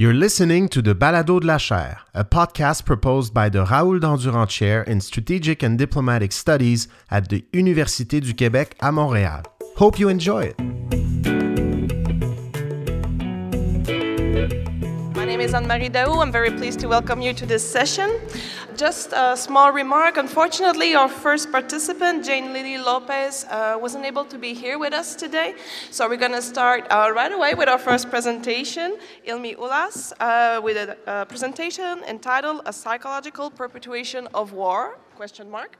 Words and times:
You're 0.00 0.14
listening 0.14 0.68
to 0.68 0.80
the 0.80 0.94
Balado 0.94 1.40
de 1.40 1.46
la 1.48 1.58
Chaire, 1.58 2.02
a 2.14 2.22
podcast 2.22 2.84
proposed 2.84 3.34
by 3.34 3.48
the 3.48 3.64
Raoul 3.64 3.98
Dandurand 3.98 4.48
Chair 4.48 4.84
in 4.84 5.00
Strategic 5.00 5.64
and 5.64 5.76
Diplomatic 5.76 6.30
Studies 6.30 6.86
at 7.10 7.30
the 7.30 7.44
Université 7.52 8.20
du 8.20 8.32
Québec 8.32 8.76
à 8.80 8.92
Montréal. 8.92 9.42
Hope 9.74 9.98
you 9.98 10.08
enjoy 10.08 10.42
it. 10.42 11.07
Is 15.48 15.54
Anne-Marie 15.54 15.88
Daou. 15.88 16.20
I'm 16.20 16.30
very 16.30 16.50
pleased 16.50 16.78
to 16.80 16.88
welcome 16.88 17.22
you 17.22 17.32
to 17.32 17.46
this 17.46 17.64
session. 17.64 18.20
Just 18.76 19.14
a 19.14 19.34
small 19.34 19.72
remark. 19.72 20.18
Unfortunately, 20.18 20.94
our 20.94 21.08
first 21.08 21.50
participant, 21.50 22.22
Jane 22.22 22.52
Lily 22.52 22.76
Lopez, 22.76 23.46
uh, 23.48 23.78
wasn't 23.80 24.04
able 24.04 24.26
to 24.26 24.36
be 24.36 24.52
here 24.52 24.78
with 24.78 24.92
us 24.92 25.14
today. 25.14 25.54
So 25.90 26.06
we're 26.06 26.18
going 26.18 26.32
to 26.32 26.42
start 26.42 26.86
uh, 26.90 27.10
right 27.14 27.32
away 27.32 27.54
with 27.54 27.68
our 27.68 27.78
first 27.78 28.10
presentation, 28.10 28.98
Ilmi 29.26 29.56
Ulas, 29.56 30.12
uh, 30.20 30.60
with 30.60 30.76
a, 30.76 30.98
a 31.06 31.24
presentation 31.24 32.02
entitled 32.06 32.60
"A 32.66 32.72
Psychological 32.72 33.50
Perpetuation 33.50 34.28
of 34.34 34.52
War?" 34.52 34.98
Question 35.16 35.50
mark. 35.50 35.78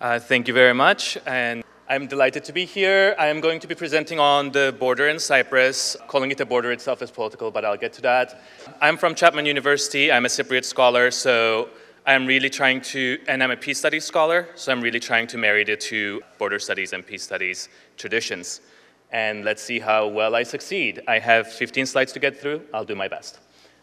Uh, 0.00 0.18
thank 0.18 0.48
you 0.48 0.54
very 0.54 0.74
much, 0.74 1.18
and 1.24 1.62
I'm 1.86 2.06
delighted 2.06 2.44
to 2.44 2.52
be 2.54 2.64
here. 2.64 3.14
I 3.18 3.26
am 3.26 3.42
going 3.42 3.60
to 3.60 3.66
be 3.66 3.74
presenting 3.74 4.18
on 4.18 4.52
the 4.52 4.74
border 4.80 5.08
in 5.08 5.18
Cyprus. 5.18 5.98
Calling 6.08 6.30
it 6.30 6.40
a 6.40 6.46
border 6.46 6.72
itself 6.72 7.02
is 7.02 7.10
political, 7.10 7.50
but 7.50 7.62
I'll 7.62 7.76
get 7.76 7.92
to 7.94 8.02
that. 8.02 8.40
I'm 8.80 8.96
from 8.96 9.14
Chapman 9.14 9.44
University. 9.44 10.10
I'm 10.10 10.24
a 10.24 10.28
Cypriot 10.28 10.64
scholar, 10.64 11.10
so 11.10 11.68
I'm 12.06 12.24
really 12.24 12.48
trying 12.48 12.80
to, 12.92 13.18
and 13.28 13.42
I'm 13.42 13.50
a 13.50 13.56
peace 13.58 13.80
studies 13.80 14.06
scholar, 14.06 14.48
so 14.54 14.72
I'm 14.72 14.80
really 14.80 14.98
trying 14.98 15.26
to 15.26 15.36
marry 15.36 15.62
the 15.62 15.76
two 15.76 16.22
border 16.38 16.58
studies 16.58 16.94
and 16.94 17.06
peace 17.06 17.22
studies 17.22 17.68
traditions. 17.98 18.62
And 19.12 19.44
let's 19.44 19.62
see 19.62 19.78
how 19.78 20.06
well 20.08 20.34
I 20.34 20.42
succeed. 20.42 21.02
I 21.06 21.18
have 21.18 21.52
15 21.52 21.84
slides 21.84 22.12
to 22.14 22.18
get 22.18 22.40
through. 22.40 22.62
I'll 22.72 22.86
do 22.86 22.94
my 22.94 23.08
best. 23.08 23.40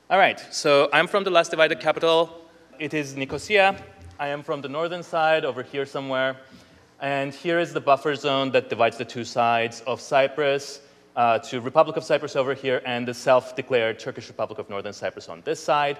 All 0.09 0.17
right, 0.17 0.39
so 0.49 0.89
I'm 0.91 1.05
from 1.05 1.23
the 1.23 1.29
last 1.29 1.51
divided 1.51 1.79
capital. 1.79 2.49
It 2.79 2.95
is 2.95 3.15
Nicosia. 3.15 3.75
I 4.19 4.29
am 4.29 4.41
from 4.41 4.61
the 4.61 4.69
northern 4.69 5.03
side, 5.03 5.45
over 5.45 5.61
here 5.61 5.85
somewhere. 5.85 6.37
And 7.01 7.33
here 7.33 7.57
is 7.57 7.73
the 7.73 7.81
buffer 7.81 8.13
zone 8.13 8.51
that 8.51 8.69
divides 8.69 8.95
the 8.95 9.05
two 9.05 9.23
sides 9.23 9.81
of 9.87 9.99
Cyprus 9.99 10.81
uh, 11.15 11.39
to 11.39 11.59
Republic 11.59 11.97
of 11.97 12.03
Cyprus 12.03 12.35
over 12.35 12.53
here 12.53 12.83
and 12.85 13.07
the 13.07 13.13
self-declared 13.13 13.97
Turkish 13.97 14.27
Republic 14.27 14.59
of 14.59 14.69
Northern 14.69 14.93
Cyprus 14.93 15.27
on 15.27 15.41
this 15.41 15.59
side. 15.59 15.97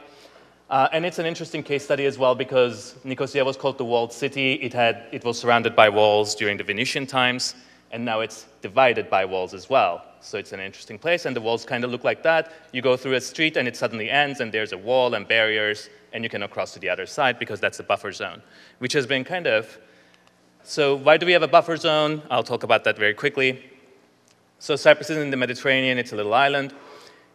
Uh, 0.70 0.90
and 0.94 1.04
it's 1.04 1.18
an 1.18 1.26
interesting 1.26 1.64
case 1.64 1.84
study 1.84 2.06
as 2.06 2.20
well 2.20 2.36
because 2.36 2.96
Nicosia 3.04 3.44
was 3.44 3.58
called 3.58 3.80
the 3.80 3.84
walled 3.84 4.14
city. 4.14 4.54
It, 4.54 4.74
had, 4.74 5.08
it 5.12 5.24
was 5.24 5.40
surrounded 5.40 5.76
by 5.76 5.90
walls 5.90 6.36
during 6.36 6.56
the 6.56 6.64
Venetian 6.64 7.08
times, 7.08 7.56
and 7.92 8.06
now 8.06 8.20
it's 8.20 8.46
divided 8.62 9.10
by 9.10 9.26
walls 9.26 9.56
as 9.56 9.72
well. 9.72 10.06
So 10.22 10.38
it's 10.38 10.54
an 10.54 10.60
interesting 10.60 11.00
place, 11.00 11.26
and 11.26 11.36
the 11.36 11.42
walls 11.42 11.66
kind 11.66 11.84
of 11.84 11.90
look 11.90 12.04
like 12.04 12.22
that. 12.22 12.54
You 12.74 12.84
go 12.84 12.96
through 12.96 13.16
a 13.16 13.22
street, 13.22 13.58
and 13.58 13.68
it 13.68 13.76
suddenly 13.76 14.12
ends, 14.12 14.40
and 14.40 14.52
there's 14.52 14.72
a 14.72 14.78
wall 14.78 15.16
and 15.16 15.28
barriers, 15.28 15.90
and 16.14 16.24
you 16.24 16.30
cannot 16.30 16.52
cross 16.52 16.74
to 16.74 16.80
the 16.80 16.90
other 16.90 17.08
side 17.08 17.40
because 17.40 17.60
that's 17.60 17.78
the 17.78 17.84
buffer 17.84 18.12
zone, 18.12 18.44
which 18.78 18.94
has 18.94 19.08
been 19.08 19.24
kind 19.24 19.48
of. 19.48 19.80
So, 20.64 20.96
why 20.96 21.18
do 21.18 21.26
we 21.26 21.32
have 21.32 21.42
a 21.42 21.48
buffer 21.48 21.76
zone? 21.76 22.22
I'll 22.30 22.44
talk 22.44 22.62
about 22.62 22.84
that 22.84 22.96
very 22.96 23.16
quickly. 23.16 23.64
So, 24.60 24.76
Cyprus 24.76 25.10
is 25.10 25.18
in 25.18 25.32
the 25.32 25.38
Mediterranean, 25.38 25.98
it's 25.98 26.14
a 26.14 26.16
little 26.16 26.36
island. 26.36 26.76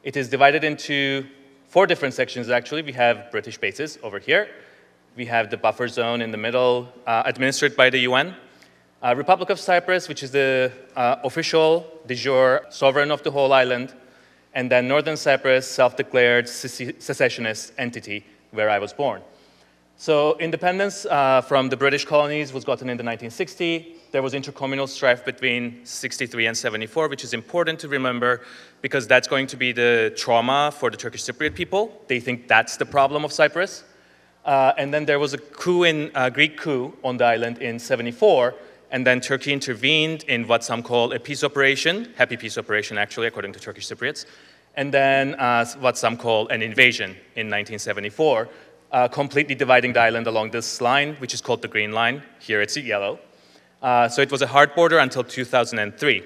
It 0.04 0.16
is 0.16 0.28
divided 0.28 0.62
into 0.62 1.26
four 1.66 1.88
different 1.88 2.14
sections 2.14 2.48
actually. 2.50 2.82
We 2.82 2.92
have 2.92 3.32
British 3.32 3.58
bases 3.58 3.98
over 4.04 4.20
here. 4.20 4.48
We 5.16 5.26
have 5.26 5.50
the 5.50 5.56
buffer 5.56 5.88
zone 5.88 6.22
in 6.22 6.30
the 6.30 6.36
middle, 6.36 6.88
uh, 7.04 7.24
administered 7.26 7.74
by 7.74 7.90
the 7.90 7.98
UN. 8.00 8.36
Uh, 9.02 9.14
Republic 9.16 9.50
of 9.50 9.58
Cyprus, 9.58 10.08
which 10.08 10.22
is 10.22 10.30
the 10.30 10.70
uh, 10.94 11.16
official 11.24 11.84
de 12.06 12.14
jure 12.14 12.64
sovereign 12.70 13.10
of 13.10 13.24
the 13.24 13.32
whole 13.32 13.52
island. 13.52 13.92
And 14.54 14.70
then 14.70 14.86
Northern 14.86 15.16
Cyprus, 15.16 15.66
self 15.66 15.96
declared 15.96 16.48
secessionist 16.48 17.72
entity 17.76 18.24
where 18.52 18.70
I 18.70 18.78
was 18.78 18.92
born. 18.92 19.20
So, 19.98 20.36
independence 20.38 21.06
uh, 21.06 21.40
from 21.40 21.70
the 21.70 21.76
British 21.76 22.04
colonies 22.04 22.52
was 22.52 22.64
gotten 22.64 22.90
in 22.90 22.96
the 22.96 23.04
1960s 23.04 23.96
there 24.16 24.22
was 24.22 24.32
intercommunal 24.32 24.88
strife 24.88 25.26
between 25.26 25.84
63 25.84 26.46
and 26.46 26.56
74, 26.56 27.08
which 27.08 27.24
is 27.24 27.34
important 27.34 27.78
to 27.80 27.88
remember 27.88 28.40
because 28.80 29.06
that's 29.06 29.28
going 29.28 29.46
to 29.48 29.56
be 29.56 29.72
the 29.72 30.10
trauma 30.16 30.72
for 30.74 30.90
the 30.90 30.96
Turkish 30.96 31.22
Cypriot 31.22 31.54
people. 31.54 32.00
They 32.06 32.20
think 32.20 32.48
that's 32.48 32.78
the 32.78 32.86
problem 32.86 33.26
of 33.26 33.32
Cyprus. 33.32 33.84
Uh, 34.44 34.72
and 34.78 34.94
then 34.94 35.04
there 35.04 35.18
was 35.18 35.34
a 35.34 35.38
coup 35.38 35.82
in 35.82 36.10
uh, 36.14 36.30
Greek 36.30 36.56
coup 36.56 36.96
on 37.02 37.16
the 37.16 37.24
island 37.24 37.58
in 37.58 37.78
74, 37.78 38.54
and 38.92 39.06
then 39.06 39.20
Turkey 39.20 39.52
intervened 39.52 40.22
in 40.24 40.46
what 40.46 40.62
some 40.62 40.82
call 40.82 41.12
a 41.12 41.18
peace 41.18 41.44
operation, 41.44 42.08
happy 42.16 42.38
peace 42.38 42.56
operation 42.56 42.96
actually, 42.96 43.26
according 43.26 43.52
to 43.52 43.60
Turkish 43.60 43.86
Cypriots, 43.86 44.24
and 44.76 44.94
then 44.94 45.34
uh, 45.34 45.66
what 45.80 45.98
some 45.98 46.16
call 46.16 46.48
an 46.48 46.62
invasion 46.62 47.10
in 47.34 47.48
1974, 47.48 48.48
uh, 48.92 49.08
completely 49.08 49.54
dividing 49.54 49.92
the 49.92 50.00
island 50.00 50.26
along 50.26 50.50
this 50.50 50.80
line, 50.80 51.16
which 51.16 51.34
is 51.34 51.40
called 51.40 51.62
the 51.62 51.68
Green 51.68 51.92
Line. 51.92 52.22
Here 52.40 52.60
it's 52.60 52.76
yellow. 52.76 53.18
Uh, 53.82 54.08
so 54.08 54.22
it 54.22 54.30
was 54.30 54.42
a 54.42 54.46
hard 54.46 54.74
border 54.74 54.98
until 54.98 55.24
2003. 55.24 56.24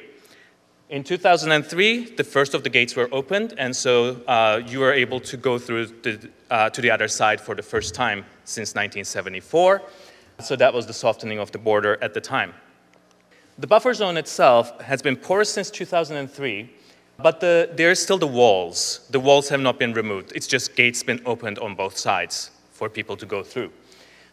In 0.91 1.05
2003, 1.05 2.17
the 2.17 2.25
first 2.25 2.53
of 2.53 2.65
the 2.65 2.69
gates 2.69 2.97
were 2.97 3.09
opened, 3.13 3.55
and 3.59 3.75
so 3.75 4.21
uh, 4.27 4.61
you 4.67 4.81
were 4.81 4.93
able 4.93 5.21
to 5.21 5.37
go 5.37 5.57
through 5.57 5.87
the, 5.87 6.29
uh, 6.51 6.69
to 6.71 6.81
the 6.81 6.91
other 6.91 7.07
side 7.07 7.41
for 7.41 7.55
the 7.55 7.63
first 7.63 7.95
time 7.95 8.25
since 8.45 8.71
1974. 8.71 9.83
So 10.41 10.57
that 10.57 10.75
was 10.75 10.87
the 10.87 10.93
softening 10.93 11.39
of 11.39 11.53
the 11.53 11.59
border 11.59 11.97
at 12.03 12.13
the 12.13 12.21
time. 12.21 12.55
The 13.59 13.67
buffer 13.67 13.95
zone 13.95 14.17
itself 14.17 14.81
has 14.81 15.03
been 15.03 15.17
porous 15.17 15.53
since 15.53 15.71
2003, 15.71 16.71
but 17.23 17.41
the, 17.41 17.71
there 17.75 17.91
are 17.91 17.95
still 17.95 18.19
the 18.19 18.27
walls. 18.27 19.07
The 19.11 19.21
walls 19.21 19.49
have 19.49 19.61
not 19.61 19.79
been 19.79 19.93
removed. 19.93 20.33
It's 20.35 20.47
just 20.47 20.77
gates 20.77 21.03
been 21.03 21.21
opened 21.25 21.59
on 21.59 21.75
both 21.75 21.97
sides 21.97 22.51
for 22.73 22.89
people 22.89 23.17
to 23.17 23.27
go 23.27 23.43
through. 23.43 23.71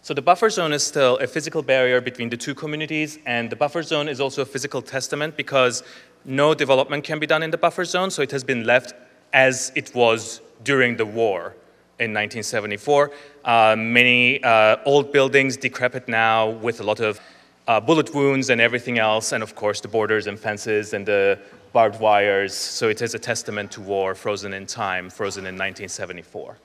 So 0.02 0.14
the 0.14 0.22
buffer 0.22 0.50
zone 0.50 0.72
is 0.72 0.84
still 0.84 1.18
a 1.18 1.28
physical 1.28 1.62
barrier 1.62 2.00
between 2.00 2.30
the 2.30 2.38
two 2.38 2.56
communities, 2.56 3.20
and 3.26 3.50
the 3.50 3.56
buffer 3.56 3.84
zone 3.84 4.08
is 4.08 4.22
also 4.22 4.42
a 4.42 4.46
physical 4.46 4.82
testament 4.82 5.36
because 5.36 5.84
no 6.24 6.54
development 6.54 7.04
can 7.04 7.20
be 7.20 7.28
done 7.28 7.44
in 7.44 7.52
the 7.52 7.58
buffer 7.58 7.84
zone, 7.84 8.10
so 8.10 8.22
it 8.22 8.32
has 8.32 8.44
been 8.44 8.66
left 8.66 8.94
as 9.34 9.72
it 9.76 9.94
was 9.94 10.42
during 10.64 10.96
the 10.96 11.06
war 11.06 11.56
in 12.00 12.14
1974. 12.14 13.12
Uh, 13.44 13.76
many 13.78 14.42
uh, 14.44 14.78
old 14.86 15.12
buildings, 15.12 15.58
decrepit 15.58 16.08
now, 16.08 16.50
with 16.50 16.80
a 16.80 16.84
lot 16.84 17.00
of 17.00 17.20
uh, 17.68 17.80
bullet 17.80 18.14
wounds 18.14 18.50
and 18.50 18.62
everything 18.62 18.98
else, 18.98 19.34
and 19.34 19.44
of 19.44 19.56
course 19.56 19.82
the 19.82 19.88
borders 19.88 20.28
and 20.28 20.40
fences 20.40 20.94
and 20.94 21.06
the 21.06 21.38
barbed 21.78 22.00
wires. 22.00 22.56
So 22.56 22.90
it 22.90 23.04
is 23.04 23.14
a 23.14 23.20
testament 23.20 23.70
to 23.74 23.82
war 23.82 24.16
frozen 24.16 24.52
in 24.60 24.66
time, 24.66 25.12
frozen 25.12 25.44
in 25.52 25.54
1974. 25.54 26.58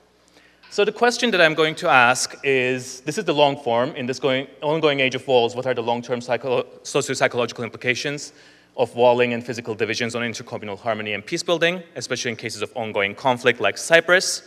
So 0.71 0.83
the 0.83 0.91
question 1.03 1.29
that 1.33 1.39
I'm 1.39 1.53
going 1.53 1.75
to 1.83 1.87
ask 1.87 2.35
is, 2.43 3.01
this 3.01 3.19
is 3.19 3.25
the 3.25 3.37
long 3.43 3.55
form, 3.67 3.89
in 3.99 4.07
this 4.07 4.19
going, 4.19 4.47
ongoing 4.63 4.99
age 5.01 5.13
of 5.13 5.27
walls, 5.27 5.55
what 5.55 5.67
are 5.67 5.75
the 5.75 5.83
long-term 5.83 6.19
psycho- 6.19 6.65
socio-psychological 6.81 7.63
implications 7.63 8.33
of 8.75 8.95
walling 8.95 9.33
and 9.35 9.45
physical 9.45 9.75
divisions 9.75 10.15
on 10.15 10.23
intercommunal 10.23 10.79
harmony 10.79 11.13
and 11.13 11.23
peace 11.23 11.43
building, 11.43 11.83
especially 11.95 12.31
in 12.31 12.37
cases 12.45 12.63
of 12.63 12.71
ongoing 12.75 13.13
conflict 13.13 13.59
like 13.59 13.77
Cyprus? 13.77 14.41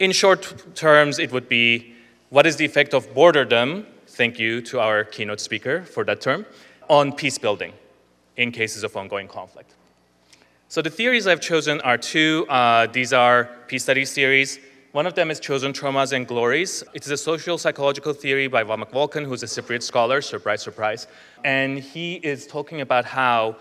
In 0.00 0.12
short 0.12 0.42
terms, 0.74 1.18
it 1.18 1.32
would 1.32 1.48
be, 1.48 1.94
what 2.28 2.44
is 2.46 2.56
the 2.56 2.66
effect 2.66 2.92
of 2.92 3.08
borderdom, 3.14 3.86
thank 4.18 4.38
you 4.38 4.60
to 4.70 4.80
our 4.80 5.02
keynote 5.02 5.40
speaker 5.40 5.82
for 5.94 6.04
that 6.04 6.20
term, 6.20 6.44
on 6.90 7.10
peace 7.10 7.38
building 7.38 7.72
in 8.36 8.52
cases 8.52 8.84
of 8.84 8.94
ongoing 8.94 9.28
conflict? 9.28 9.77
So 10.70 10.82
the 10.82 10.90
theories 10.90 11.26
I've 11.26 11.40
chosen 11.40 11.80
are 11.80 11.96
two. 11.96 12.44
Uh, 12.46 12.86
these 12.88 13.14
are 13.14 13.48
peace 13.68 13.84
studies 13.84 14.12
theories. 14.12 14.58
One 14.92 15.06
of 15.06 15.14
them 15.14 15.30
is 15.30 15.40
Chosen 15.40 15.72
Traumas 15.72 16.12
and 16.12 16.28
Glories. 16.28 16.84
It 16.92 17.06
is 17.06 17.10
a 17.10 17.16
social 17.16 17.56
psychological 17.56 18.12
theory 18.12 18.48
by 18.48 18.64
Vamik 18.64 18.90
Volkan, 18.90 19.24
who's 19.24 19.42
a 19.42 19.46
Cypriot 19.46 19.82
scholar, 19.82 20.20
surprise, 20.20 20.60
surprise. 20.60 21.06
And 21.42 21.78
he 21.78 22.16
is 22.16 22.46
talking 22.46 22.82
about 22.82 23.06
how 23.06 23.56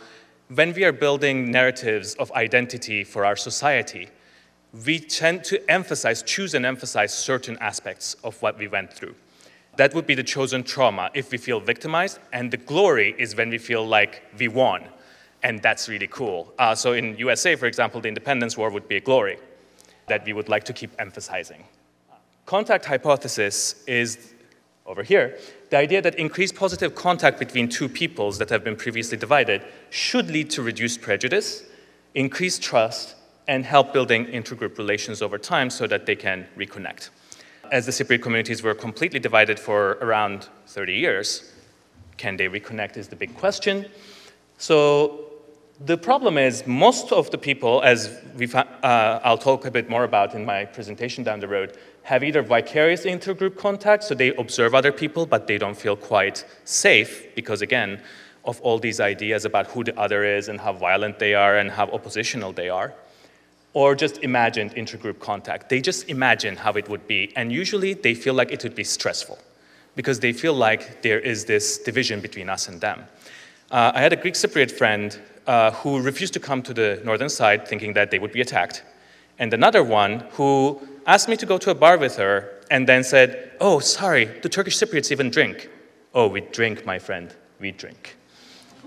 when 0.53 0.73
we 0.73 0.83
are 0.83 0.91
building 0.91 1.49
narratives 1.49 2.13
of 2.15 2.29
identity 2.33 3.05
for 3.05 3.23
our 3.23 3.37
society, 3.37 4.09
we 4.85 4.99
tend 4.99 5.45
to 5.45 5.71
emphasize, 5.71 6.21
choose 6.23 6.55
and 6.55 6.65
emphasize 6.65 7.13
certain 7.13 7.57
aspects 7.61 8.15
of 8.25 8.41
what 8.41 8.57
we 8.57 8.67
went 8.67 8.91
through. 8.91 9.15
That 9.77 9.93
would 9.93 10.07
be 10.07 10.15
the 10.15 10.23
chosen 10.23 10.61
trauma 10.61 11.09
if 11.13 11.31
we 11.31 11.37
feel 11.37 11.61
victimized, 11.61 12.19
and 12.33 12.51
the 12.51 12.57
glory 12.57 13.15
is 13.17 13.33
when 13.33 13.49
we 13.49 13.59
feel 13.59 13.87
like 13.87 14.23
we 14.37 14.49
won, 14.49 14.83
and 15.43 15.61
that's 15.61 15.87
really 15.87 16.07
cool. 16.07 16.53
Uh, 16.57 16.73
so 16.75 16.93
in 16.93 17.17
USA, 17.17 17.55
for 17.55 17.65
example, 17.65 18.01
the 18.01 18.07
Independence 18.07 18.57
War 18.57 18.69
would 18.69 18.87
be 18.87 18.97
a 18.97 19.01
glory 19.01 19.37
that 20.07 20.25
we 20.25 20.33
would 20.33 20.49
like 20.49 20.63
to 20.65 20.73
keep 20.73 20.91
emphasizing. 20.99 21.63
Contact 22.45 22.85
hypothesis 22.85 23.83
is 23.87 24.33
over 24.85 25.03
here 25.03 25.37
the 25.69 25.77
idea 25.77 26.01
that 26.01 26.15
increased 26.15 26.55
positive 26.55 26.95
contact 26.95 27.39
between 27.39 27.67
two 27.67 27.89
peoples 27.89 28.37
that 28.37 28.49
have 28.49 28.63
been 28.63 28.75
previously 28.75 29.17
divided 29.17 29.63
should 29.89 30.29
lead 30.29 30.49
to 30.51 30.61
reduced 30.61 31.01
prejudice, 31.01 31.63
increased 32.15 32.61
trust, 32.61 33.15
and 33.47 33.65
help 33.65 33.93
building 33.93 34.25
intergroup 34.27 34.77
relations 34.77 35.21
over 35.21 35.37
time 35.37 35.69
so 35.69 35.87
that 35.87 36.05
they 36.05 36.15
can 36.15 36.47
reconnect. 36.57 37.09
As 37.71 37.85
the 37.85 37.91
Cypriot 37.91 38.21
communities 38.21 38.63
were 38.63 38.73
completely 38.73 39.19
divided 39.19 39.59
for 39.59 39.97
around 40.01 40.47
30 40.67 40.93
years, 40.93 41.51
can 42.15 42.37
they 42.37 42.47
reconnect 42.47 42.97
is 42.97 43.09
the 43.09 43.15
big 43.15 43.35
question. 43.35 43.85
So 44.57 45.26
The 45.85 45.97
problem 45.97 46.39
is, 46.39 46.65
most 46.65 47.11
of 47.11 47.29
the 47.29 47.37
people, 47.37 47.83
as 47.83 48.07
uh, 48.55 49.19
I'll 49.23 49.37
talk 49.37 49.65
a 49.67 49.69
bit 49.69 49.91
more 49.91 50.05
about 50.05 50.33
in 50.33 50.43
my 50.43 50.65
presentation 50.65 51.23
down 51.23 51.39
the 51.39 51.47
road, 51.47 51.77
have 52.01 52.23
either 52.23 52.41
vicarious 52.41 53.05
intergroup 53.05 53.57
contact, 53.57 54.03
so 54.03 54.15
they 54.15 54.33
observe 54.35 54.73
other 54.73 54.91
people, 54.91 55.27
but 55.27 55.45
they 55.45 55.59
don't 55.59 55.77
feel 55.77 55.95
quite 55.95 56.45
safe 56.65 57.35
because, 57.35 57.61
again, 57.61 58.01
of 58.43 58.59
all 58.61 58.79
these 58.79 58.99
ideas 58.99 59.45
about 59.45 59.67
who 59.67 59.83
the 59.83 59.95
other 59.99 60.23
is 60.23 60.47
and 60.47 60.59
how 60.59 60.73
violent 60.73 61.19
they 61.19 61.35
are 61.35 61.57
and 61.57 61.69
how 61.69 61.85
oppositional 61.89 62.51
they 62.51 62.69
are, 62.69 62.95
or 63.73 63.93
just 63.93 64.17
imagined 64.23 64.73
intergroup 64.73 65.19
contact. 65.19 65.69
They 65.69 65.79
just 65.79 66.09
imagine 66.09 66.55
how 66.55 66.71
it 66.73 66.89
would 66.89 67.05
be, 67.07 67.31
and 67.35 67.51
usually 67.51 67.93
they 67.93 68.15
feel 68.15 68.33
like 68.33 68.51
it 68.51 68.63
would 68.63 68.73
be 68.73 68.83
stressful 68.83 69.37
because 69.95 70.21
they 70.21 70.33
feel 70.33 70.53
like 70.53 71.03
there 71.03 71.19
is 71.19 71.45
this 71.45 71.77
division 71.77 72.19
between 72.19 72.49
us 72.49 72.67
and 72.67 72.81
them. 72.81 73.03
Uh, 73.69 73.91
I 73.93 74.01
had 74.01 74.13
a 74.13 74.15
Greek 74.15 74.33
Cypriot 74.33 74.71
friend 74.71 75.19
uh, 75.47 75.71
who 75.71 76.01
refused 76.01 76.33
to 76.33 76.39
come 76.39 76.61
to 76.61 76.73
the 76.73 77.01
northern 77.03 77.29
side 77.29 77.67
thinking 77.67 77.93
that 77.93 78.11
they 78.11 78.19
would 78.19 78.31
be 78.31 78.41
attacked, 78.41 78.83
and 79.39 79.53
another 79.53 79.83
one 79.83 80.25
who 80.31 80.79
asked 81.05 81.29
me 81.29 81.37
to 81.37 81.45
go 81.45 81.57
to 81.57 81.71
a 81.71 81.75
bar 81.75 81.97
with 81.97 82.17
her 82.17 82.61
and 82.69 82.87
then 82.87 83.03
said, 83.03 83.51
Oh, 83.59 83.79
sorry, 83.79 84.25
the 84.25 84.49
Turkish 84.49 84.77
Cypriots 84.77 85.11
even 85.11 85.29
drink. 85.29 85.69
Oh, 86.13 86.27
we 86.27 86.41
drink, 86.41 86.85
my 86.85 86.99
friend, 86.99 87.33
we 87.59 87.71
drink. 87.71 88.17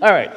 All 0.01 0.11
right, 0.11 0.31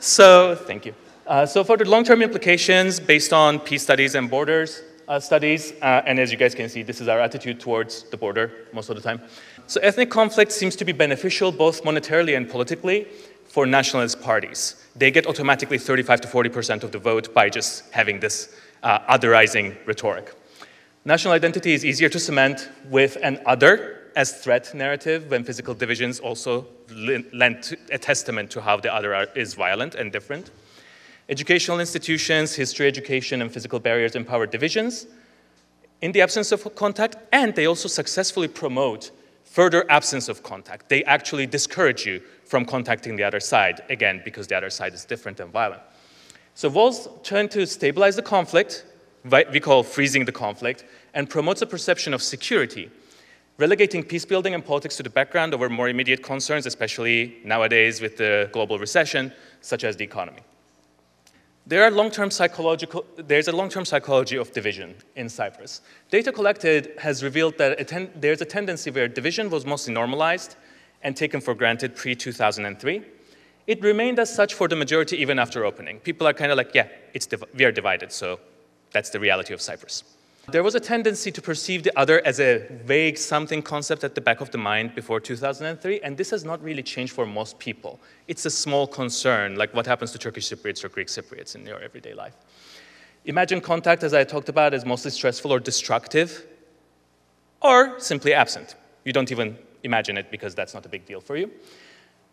so 0.00 0.54
thank 0.54 0.86
you. 0.86 0.94
Uh, 1.26 1.46
so, 1.46 1.64
for 1.64 1.76
the 1.76 1.84
long 1.86 2.04
term 2.04 2.20
implications 2.20 3.00
based 3.00 3.32
on 3.32 3.58
peace 3.58 3.82
studies 3.82 4.14
and 4.14 4.30
borders 4.30 4.82
uh, 5.08 5.20
studies, 5.20 5.72
uh, 5.82 6.02
and 6.06 6.18
as 6.18 6.30
you 6.30 6.36
guys 6.36 6.54
can 6.54 6.68
see, 6.68 6.82
this 6.82 7.00
is 7.00 7.08
our 7.08 7.20
attitude 7.20 7.60
towards 7.60 8.04
the 8.04 8.16
border 8.16 8.66
most 8.72 8.90
of 8.90 8.96
the 8.96 9.02
time. 9.02 9.20
So, 9.66 9.80
ethnic 9.80 10.10
conflict 10.10 10.52
seems 10.52 10.76
to 10.76 10.84
be 10.84 10.92
beneficial 10.92 11.50
both 11.50 11.82
monetarily 11.82 12.36
and 12.36 12.48
politically 12.48 13.08
for 13.54 13.66
nationalist 13.66 14.20
parties. 14.20 14.74
They 14.96 15.12
get 15.12 15.28
automatically 15.28 15.78
35 15.78 16.22
to 16.22 16.28
40% 16.28 16.82
of 16.82 16.90
the 16.90 16.98
vote 16.98 17.32
by 17.32 17.48
just 17.48 17.88
having 17.92 18.18
this 18.18 18.48
uh, 18.82 18.98
otherizing 19.16 19.76
rhetoric. 19.86 20.34
National 21.04 21.34
identity 21.34 21.72
is 21.72 21.84
easier 21.84 22.08
to 22.08 22.18
cement 22.18 22.68
with 22.90 23.16
an 23.22 23.40
other 23.46 24.10
as 24.16 24.42
threat 24.42 24.74
narrative 24.74 25.30
when 25.30 25.44
physical 25.44 25.72
divisions 25.72 26.18
also 26.18 26.66
lend 27.32 27.76
a 27.92 27.98
testament 27.98 28.50
to 28.50 28.60
how 28.60 28.76
the 28.76 28.92
other 28.92 29.14
is 29.36 29.54
violent 29.54 29.94
and 29.94 30.10
different. 30.10 30.50
Educational 31.28 31.78
institutions, 31.78 32.56
history 32.56 32.88
education, 32.88 33.40
and 33.40 33.52
physical 33.52 33.78
barriers 33.78 34.16
empower 34.16 34.46
divisions 34.46 35.06
in 36.00 36.10
the 36.10 36.20
absence 36.20 36.50
of 36.50 36.74
contact, 36.74 37.14
and 37.30 37.54
they 37.54 37.66
also 37.66 37.86
successfully 37.86 38.48
promote 38.48 39.12
further 39.54 39.88
absence 39.88 40.28
of 40.28 40.42
contact. 40.42 40.88
They 40.88 41.04
actually 41.04 41.46
discourage 41.46 42.04
you 42.04 42.20
from 42.44 42.64
contacting 42.64 43.14
the 43.14 43.22
other 43.22 43.38
side, 43.38 43.84
again, 43.88 44.20
because 44.24 44.48
the 44.48 44.56
other 44.56 44.68
side 44.68 44.92
is 44.94 45.04
different 45.04 45.38
and 45.38 45.52
violent. 45.52 45.80
So 46.54 46.68
walls 46.68 47.08
tend 47.22 47.52
to 47.52 47.64
stabilize 47.64 48.16
the 48.16 48.22
conflict, 48.22 48.84
we 49.52 49.60
call 49.60 49.84
freezing 49.84 50.24
the 50.24 50.32
conflict, 50.32 50.84
and 51.14 51.30
promotes 51.30 51.62
a 51.62 51.66
perception 51.66 52.12
of 52.12 52.20
security, 52.20 52.90
relegating 53.56 54.02
peace 54.02 54.24
building 54.24 54.54
and 54.54 54.64
politics 54.64 54.96
to 54.96 55.04
the 55.04 55.10
background 55.10 55.54
over 55.54 55.70
more 55.70 55.88
immediate 55.88 56.24
concerns, 56.24 56.66
especially 56.66 57.36
nowadays 57.44 58.00
with 58.00 58.16
the 58.16 58.50
global 58.52 58.80
recession, 58.80 59.32
such 59.60 59.84
as 59.84 59.96
the 59.96 60.02
economy. 60.02 60.42
There 61.66 61.82
are 61.82 61.90
long-term 61.90 62.30
psychological, 62.30 63.06
there's 63.16 63.48
a 63.48 63.52
long-term 63.52 63.86
psychology 63.86 64.36
of 64.36 64.52
division 64.52 64.94
in 65.16 65.30
Cyprus. 65.30 65.80
Data 66.10 66.30
collected 66.30 66.92
has 66.98 67.24
revealed 67.24 67.56
that 67.56 67.88
there's 68.20 68.42
a 68.42 68.44
tendency 68.44 68.90
where 68.90 69.08
division 69.08 69.48
was 69.48 69.64
mostly 69.64 69.94
normalized 69.94 70.56
and 71.02 71.16
taken 71.16 71.40
for 71.40 71.54
granted 71.54 71.96
pre-2003. 71.96 73.04
It 73.66 73.82
remained 73.82 74.18
as 74.18 74.34
such 74.34 74.52
for 74.52 74.68
the 74.68 74.76
majority 74.76 75.16
even 75.16 75.38
after 75.38 75.64
opening. 75.64 76.00
People 76.00 76.26
are 76.26 76.34
kind 76.34 76.52
of 76.52 76.58
like, 76.58 76.74
yeah, 76.74 76.88
it's 77.14 77.26
we 77.54 77.64
are 77.64 77.72
divided, 77.72 78.12
so 78.12 78.38
that's 78.92 79.08
the 79.08 79.18
reality 79.18 79.54
of 79.54 79.62
Cyprus. 79.62 80.04
There 80.48 80.62
was 80.62 80.74
a 80.74 80.80
tendency 80.80 81.32
to 81.32 81.40
perceive 81.40 81.84
the 81.84 81.98
other 81.98 82.20
as 82.26 82.38
a 82.38 82.66
vague 82.84 83.16
something 83.16 83.62
concept 83.62 84.04
at 84.04 84.14
the 84.14 84.20
back 84.20 84.42
of 84.42 84.50
the 84.50 84.58
mind 84.58 84.94
before 84.94 85.18
2003, 85.18 86.00
and 86.00 86.18
this 86.18 86.30
has 86.30 86.44
not 86.44 86.62
really 86.62 86.82
changed 86.82 87.14
for 87.14 87.24
most 87.24 87.58
people. 87.58 87.98
It's 88.28 88.44
a 88.44 88.50
small 88.50 88.86
concern, 88.86 89.56
like 89.56 89.72
what 89.72 89.86
happens 89.86 90.12
to 90.12 90.18
Turkish 90.18 90.50
Cypriots 90.50 90.84
or 90.84 90.90
Greek 90.90 91.08
Cypriots 91.08 91.54
in 91.54 91.64
your 91.64 91.80
everyday 91.80 92.12
life. 92.12 92.34
Imagine 93.24 93.62
contact, 93.62 94.04
as 94.04 94.12
I 94.12 94.22
talked 94.24 94.50
about, 94.50 94.74
as 94.74 94.84
mostly 94.84 95.10
stressful 95.10 95.50
or 95.50 95.58
destructive, 95.58 96.46
or 97.62 97.98
simply 97.98 98.34
absent. 98.34 98.74
You 99.04 99.14
don't 99.14 99.32
even 99.32 99.56
imagine 99.82 100.18
it 100.18 100.30
because 100.30 100.54
that's 100.54 100.74
not 100.74 100.84
a 100.84 100.90
big 100.90 101.06
deal 101.06 101.22
for 101.22 101.36
you. 101.36 101.50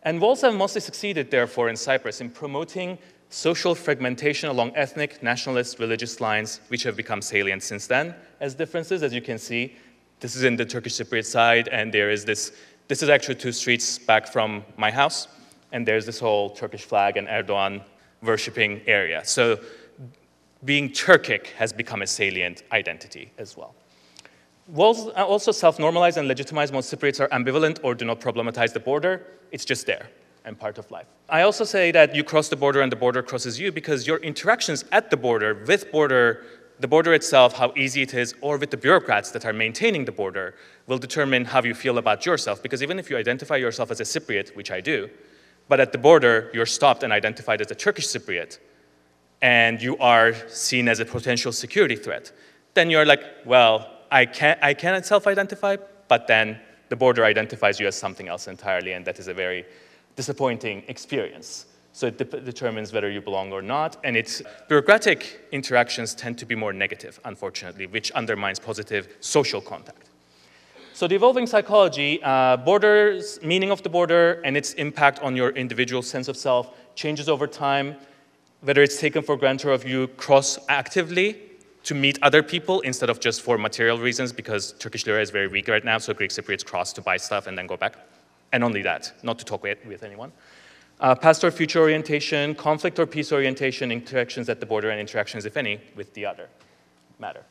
And 0.03 0.19
walls 0.19 0.41
have 0.41 0.53
mostly 0.53 0.81
succeeded, 0.81 1.31
therefore, 1.31 1.69
in 1.69 1.77
Cyprus 1.77 2.19
in 2.19 2.29
promoting 2.29 2.97
social 3.31 3.73
fragmentation 3.73 4.49
along 4.49 4.75
ethnic, 4.75 5.23
nationalist, 5.23 5.79
religious 5.79 6.19
lines, 6.19 6.59
which 6.67 6.83
have 6.83 6.97
become 6.97 7.21
salient 7.21 7.63
since 7.63 7.87
then 7.87 8.13
as 8.41 8.53
differences. 8.53 9.01
As 9.01 9.13
you 9.13 9.21
can 9.21 9.39
see, 9.39 9.75
this 10.19 10.35
is 10.35 10.43
in 10.43 10.57
the 10.57 10.65
Turkish 10.65 10.93
Cypriot 10.93 11.25
side, 11.25 11.69
and 11.69 11.93
there 11.93 12.11
is 12.11 12.25
this, 12.25 12.51
this 12.89 13.01
is 13.01 13.09
actually 13.09 13.35
two 13.35 13.53
streets 13.53 13.97
back 13.97 14.27
from 14.27 14.63
my 14.77 14.91
house, 14.91 15.29
and 15.71 15.87
there's 15.87 16.05
this 16.05 16.19
whole 16.19 16.49
Turkish 16.49 16.83
flag 16.83 17.15
and 17.15 17.27
Erdogan 17.27 17.81
worshipping 18.21 18.81
area. 18.85 19.23
So 19.23 19.59
being 20.65 20.89
Turkic 20.89 21.47
has 21.57 21.71
become 21.71 22.01
a 22.01 22.07
salient 22.07 22.63
identity 22.73 23.31
as 23.37 23.55
well. 23.55 23.73
Walls 24.67 25.07
also 25.07 25.51
self 25.51 25.77
normalize 25.77 26.17
and 26.17 26.27
legitimize 26.27 26.71
most 26.71 26.93
Cypriots 26.93 27.19
are 27.19 27.29
ambivalent 27.29 27.79
or 27.81 27.95
do 27.95 28.05
not 28.05 28.19
problematize 28.19 28.73
the 28.73 28.79
border. 28.79 29.25
It's 29.51 29.65
just 29.65 29.85
there 29.87 30.09
and 30.45 30.59
part 30.59 30.77
of 30.77 30.89
life. 30.91 31.07
I 31.29 31.43
also 31.43 31.63
say 31.63 31.91
that 31.91 32.15
you 32.15 32.23
cross 32.23 32.49
the 32.49 32.55
border 32.55 32.81
and 32.81 32.91
the 32.91 32.95
border 32.95 33.23
crosses 33.23 33.59
you 33.59 33.71
because 33.71 34.07
your 34.07 34.17
interactions 34.17 34.83
at 34.91 35.09
the 35.09 35.17
border, 35.17 35.63
with 35.67 35.91
border, 35.91 36.43
the 36.79 36.87
border 36.87 37.13
itself, 37.13 37.53
how 37.53 37.73
easy 37.75 38.01
it 38.01 38.13
is, 38.13 38.33
or 38.41 38.57
with 38.57 38.71
the 38.71 38.77
bureaucrats 38.77 39.31
that 39.31 39.45
are 39.45 39.53
maintaining 39.53 40.05
the 40.05 40.11
border, 40.11 40.55
will 40.87 40.97
determine 40.97 41.45
how 41.45 41.63
you 41.63 41.73
feel 41.73 41.97
about 41.97 42.25
yourself. 42.25 42.61
Because 42.61 42.81
even 42.83 42.99
if 42.99 43.09
you 43.09 43.17
identify 43.17 43.55
yourself 43.55 43.91
as 43.91 43.99
a 43.99 44.03
Cypriot, 44.03 44.55
which 44.55 44.71
I 44.71 44.81
do, 44.81 45.09
but 45.69 45.79
at 45.79 45.91
the 45.91 45.97
border 45.97 46.49
you're 46.53 46.65
stopped 46.65 47.03
and 47.03 47.13
identified 47.13 47.61
as 47.61 47.71
a 47.71 47.75
Turkish 47.75 48.07
Cypriot, 48.07 48.59
and 49.41 49.81
you 49.81 49.97
are 49.97 50.33
seen 50.49 50.87
as 50.87 50.99
a 50.99 51.05
potential 51.05 51.51
security 51.51 51.95
threat, 51.95 52.31
then 52.73 52.89
you're 52.89 53.05
like, 53.05 53.23
well, 53.45 53.89
I 54.11 54.25
can't, 54.25 54.61
I 54.61 54.73
cannot 54.73 55.05
self-identify, 55.05 55.77
but 56.07 56.27
then 56.27 56.59
the 56.89 56.95
border 56.95 57.23
identifies 57.23 57.79
you 57.79 57.87
as 57.87 57.95
something 57.95 58.27
else 58.27 58.47
entirely, 58.47 58.91
and 58.91 59.05
that 59.05 59.17
is 59.17 59.29
a 59.29 59.33
very 59.33 59.65
disappointing 60.15 60.83
experience. 60.87 61.65
So 61.93 62.07
it 62.07 62.17
de- 62.17 62.39
determines 62.39 62.93
whether 62.93 63.09
you 63.09 63.21
belong 63.21 63.51
or 63.51 63.61
not. 63.61 63.97
And 64.03 64.15
its 64.15 64.41
bureaucratic 64.67 65.41
interactions 65.51 66.15
tend 66.15 66.37
to 66.39 66.45
be 66.45 66.55
more 66.55 66.73
negative, 66.73 67.19
unfortunately, 67.25 67.85
which 67.87 68.11
undermines 68.11 68.59
positive 68.59 69.17
social 69.19 69.61
contact. 69.61 70.09
So 70.93 71.07
the 71.07 71.15
evolving 71.15 71.47
psychology, 71.47 72.21
uh, 72.23 72.57
borders, 72.57 73.39
meaning 73.41 73.71
of 73.71 73.81
the 73.81 73.89
border, 73.89 74.41
and 74.45 74.55
its 74.55 74.73
impact 74.73 75.19
on 75.19 75.35
your 75.35 75.49
individual 75.51 76.01
sense 76.01 76.27
of 76.27 76.37
self 76.37 76.69
changes 76.95 77.27
over 77.27 77.47
time. 77.47 77.95
Whether 78.61 78.83
it's 78.83 78.99
taken 78.99 79.23
for 79.23 79.35
granted 79.35 79.69
or 79.69 79.73
if 79.73 79.87
you 79.87 80.07
cross 80.09 80.59
actively 80.69 81.37
to 81.83 81.95
meet 81.95 82.19
other 82.21 82.43
people 82.43 82.81
instead 82.81 83.09
of 83.09 83.19
just 83.19 83.41
for 83.41 83.57
material 83.57 83.97
reasons, 83.97 84.31
because 84.31 84.73
Turkish 84.73 85.07
lira 85.07 85.21
is 85.21 85.31
very 85.31 85.47
weak 85.47 85.67
right 85.67 85.83
now, 85.83 85.97
so 85.97 86.13
Greek 86.13 86.29
Cypriots 86.29 86.63
cross 86.63 86.93
to 86.93 87.01
buy 87.01 87.17
stuff 87.17 87.47
and 87.47 87.57
then 87.57 87.65
go 87.65 87.75
back 87.75 87.95
and 88.51 88.63
only 88.63 88.81
that, 88.81 89.13
not 89.23 89.39
to 89.39 89.45
talk 89.45 89.63
with, 89.63 89.85
with 89.85 90.03
anyone. 90.03 90.31
Uh, 90.99 91.15
past 91.15 91.43
or 91.43 91.49
future 91.49 91.79
orientation, 91.79 92.53
conflict 92.53 92.99
or 92.99 93.07
peace 93.07 93.31
orientation, 93.31 93.91
interactions 93.91 94.49
at 94.49 94.59
the 94.59 94.65
border, 94.65 94.89
and 94.91 94.99
interactions, 94.99 95.45
if 95.45 95.57
any, 95.57 95.79
with 95.95 96.13
the 96.13 96.25
other 96.25 96.47
matter. 97.19 97.43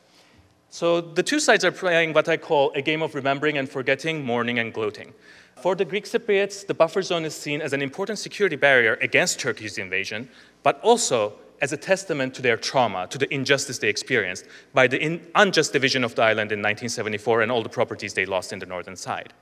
So 0.69 1.01
the 1.01 1.23
two 1.23 1.39
sides 1.39 1.65
are 1.65 1.71
playing 1.71 2.13
what 2.13 2.29
I 2.29 2.37
call 2.37 2.71
a 2.71 2.81
game 2.81 3.01
of 3.01 3.13
remembering 3.13 3.57
and 3.57 3.67
forgetting, 3.69 4.23
mourning 4.23 4.59
and 4.59 4.73
gloating. 4.73 5.13
For 5.61 5.75
the 5.75 5.83
Greek 5.83 6.05
Cypriots, 6.05 6.65
the 6.65 6.73
buffer 6.73 7.01
zone 7.01 7.25
is 7.25 7.35
seen 7.35 7.61
as 7.61 7.73
an 7.73 7.81
important 7.81 8.19
security 8.19 8.55
barrier 8.55 8.97
against 9.01 9.39
Turkey's 9.39 9.77
invasion, 9.77 10.29
but 10.63 10.79
also 10.81 11.33
as 11.61 11.73
a 11.73 11.77
testament 11.77 12.33
to 12.35 12.41
their 12.41 12.57
trauma, 12.57 13.05
to 13.07 13.17
the 13.17 13.31
injustice 13.33 13.77
they 13.77 13.89
experienced 13.89 14.45
by 14.73 14.87
the 14.87 14.99
in- 14.99 15.27
unjust 15.35 15.73
division 15.73 16.03
of 16.03 16.15
the 16.15 16.21
island 16.23 16.51
in 16.51 16.59
1974 16.59 17.41
and 17.41 17.51
all 17.51 17.61
the 17.61 17.69
properties 17.69 18.13
they 18.13 18.25
lost 18.25 18.51
in 18.51 18.59
the 18.59 18.65
northern 18.65 18.95
side. 18.95 19.33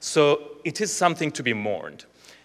So 0.00 0.58
it 0.64 0.80
is 0.80 0.92
something 0.92 1.30
to 1.32 1.42
be 1.42 1.54
mourned. 1.54 2.04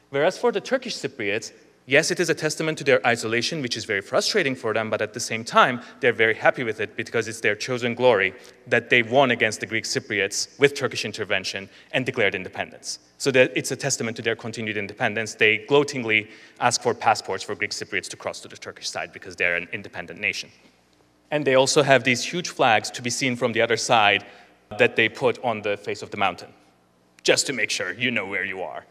Whereas 0.09 0.37
for 0.37 0.51
the 0.51 0.61
Turkish 0.61 0.95
Cypriots, 0.95 1.51
yes, 1.85 2.11
it 2.11 2.19
is 2.19 2.29
a 2.29 2.35
testament 2.35 2.77
to 2.79 2.83
their 2.83 3.05
isolation, 3.05 3.61
which 3.61 3.77
is 3.77 3.85
very 3.85 4.01
frustrating 4.01 4.55
for 4.55 4.73
them, 4.73 4.89
but 4.89 5.01
at 5.01 5.13
the 5.13 5.19
same 5.19 5.43
time, 5.43 5.81
they're 5.99 6.13
very 6.13 6.33
happy 6.33 6.63
with 6.63 6.79
it 6.79 6.95
because 6.95 7.27
it's 7.27 7.41
their 7.41 7.55
chosen 7.55 7.93
glory 7.95 8.33
that 8.67 8.89
they 8.89 9.03
won 9.03 9.31
against 9.31 9.59
the 9.59 9.65
Greek 9.65 9.83
Cypriots 9.83 10.57
with 10.59 10.75
Turkish 10.75 11.05
intervention 11.05 11.69
and 11.91 12.05
declared 12.05 12.35
independence. 12.35 12.99
So 13.17 13.31
that 13.31 13.51
it's 13.55 13.71
a 13.71 13.75
testament 13.75 14.17
to 14.17 14.23
their 14.23 14.35
continued 14.35 14.77
independence. 14.77 15.35
They 15.35 15.65
gloatingly 15.69 16.29
ask 16.59 16.81
for 16.81 16.93
passports 16.93 17.43
for 17.43 17.55
Greek 17.55 17.71
Cypriots 17.71 18.07
to 18.09 18.17
cross 18.17 18.39
to 18.41 18.47
the 18.47 18.57
Turkish 18.57 18.89
side 18.89 19.11
because 19.13 19.35
they're 19.35 19.55
an 19.55 19.67
independent 19.73 20.19
nation. 20.19 20.49
And 21.31 21.45
they 21.45 21.55
also 21.55 21.81
have 21.83 22.03
these 22.03 22.23
huge 22.23 22.49
flags 22.49 22.91
to 22.91 23.01
be 23.01 23.09
seen 23.09 23.35
from 23.35 23.53
the 23.53 23.61
other 23.61 23.77
side 23.77 24.25
that 24.77 24.95
they 24.95 25.09
put 25.09 25.43
on 25.43 25.61
the 25.61 25.77
face 25.77 26.01
of 26.01 26.09
the 26.11 26.17
mountain 26.17 26.53
just 27.23 27.47
to 27.47 27.53
make 27.53 27.69
sure 27.69 27.93
you 27.93 28.11
know 28.11 28.25
where 28.25 28.45
you 28.45 28.61
are. 28.61 28.85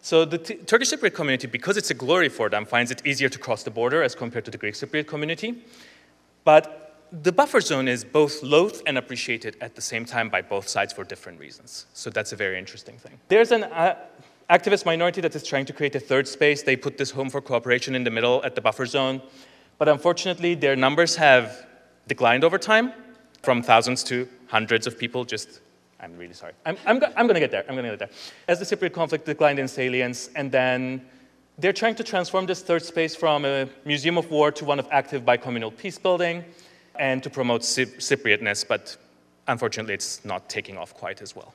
So 0.00 0.24
the 0.24 0.38
t- 0.38 0.54
Turkish 0.54 0.90
Cypriot 0.90 1.14
community, 1.14 1.46
because 1.46 1.76
it's 1.76 1.90
a 1.90 1.94
glory 1.94 2.28
for 2.28 2.48
them, 2.48 2.64
finds 2.64 2.90
it 2.90 3.06
easier 3.06 3.28
to 3.28 3.38
cross 3.38 3.62
the 3.62 3.70
border 3.70 4.02
as 4.02 4.14
compared 4.14 4.44
to 4.46 4.50
the 4.50 4.58
Greek 4.58 4.74
Cypriot 4.74 5.06
community. 5.06 5.62
But 6.44 6.86
the 7.12 7.32
buffer 7.32 7.60
zone 7.60 7.88
is 7.88 8.04
both 8.04 8.42
loathed 8.42 8.82
and 8.86 8.98
appreciated 8.98 9.56
at 9.60 9.74
the 9.74 9.82
same 9.82 10.04
time 10.04 10.28
by 10.28 10.42
both 10.42 10.68
sides 10.68 10.92
for 10.92 11.04
different 11.04 11.40
reasons. 11.40 11.86
So 11.92 12.10
that's 12.10 12.32
a 12.32 12.36
very 12.36 12.58
interesting 12.58 12.98
thing. 12.98 13.18
There's 13.28 13.52
an 13.52 13.64
uh, 13.64 13.96
activist 14.50 14.86
minority 14.86 15.20
that 15.20 15.34
is 15.34 15.42
trying 15.42 15.66
to 15.66 15.72
create 15.72 15.94
a 15.94 16.00
third 16.00 16.28
space. 16.28 16.62
They 16.62 16.76
put 16.76 16.98
this 16.98 17.10
home 17.10 17.30
for 17.30 17.40
cooperation 17.40 17.94
in 17.94 18.04
the 18.04 18.10
middle 18.10 18.44
at 18.44 18.54
the 18.54 18.60
buffer 18.60 18.86
zone. 18.86 19.20
But 19.78 19.88
unfortunately, 19.88 20.54
their 20.54 20.76
numbers 20.76 21.16
have 21.16 21.66
declined 22.06 22.44
over 22.44 22.58
time 22.58 22.92
from 23.42 23.62
thousands 23.62 24.02
to 24.04 24.28
hundreds 24.48 24.86
of 24.86 24.98
people 24.98 25.24
just 25.24 25.60
I'm 26.00 26.16
really 26.16 26.34
sorry. 26.34 26.52
I'm, 26.64 26.76
I'm, 26.86 27.02
I'm 27.16 27.26
going 27.26 27.34
to 27.34 27.40
get 27.40 27.50
there. 27.50 27.64
I'm 27.68 27.74
going 27.74 27.84
to 27.84 27.90
get 27.90 27.98
there. 27.98 28.10
As 28.48 28.58
the 28.58 28.64
Cypriot 28.64 28.92
conflict 28.92 29.24
declined 29.24 29.58
in 29.58 29.66
salience, 29.68 30.30
and 30.36 30.52
then 30.52 31.06
they're 31.58 31.72
trying 31.72 31.94
to 31.94 32.04
transform 32.04 32.46
this 32.46 32.62
third 32.62 32.84
space 32.84 33.16
from 33.16 33.44
a 33.44 33.68
museum 33.84 34.18
of 34.18 34.30
war 34.30 34.52
to 34.52 34.64
one 34.64 34.78
of 34.78 34.86
active 34.90 35.22
bicommunal 35.24 35.74
peace 35.74 35.98
building 35.98 36.44
and 36.98 37.22
to 37.22 37.30
promote 37.30 37.62
Cypriotness, 37.62 38.66
but 38.66 38.96
unfortunately, 39.48 39.94
it's 39.94 40.24
not 40.24 40.48
taking 40.48 40.76
off 40.76 40.94
quite 40.94 41.22
as 41.22 41.34
well. 41.34 41.54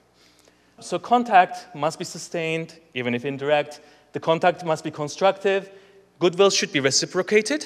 So, 0.80 0.98
contact 0.98 1.76
must 1.76 2.00
be 2.00 2.06
sustained, 2.06 2.80
even 2.96 3.14
if 3.14 3.26
indirect. 3.26 3.82
The 4.14 4.20
contact 4.20 4.66
must 4.66 4.84
be 4.84 4.92
constructive. 4.92 5.70
Goodwill 6.20 6.50
should 6.50 6.72
be 6.72 6.80
reciprocated. 6.80 7.66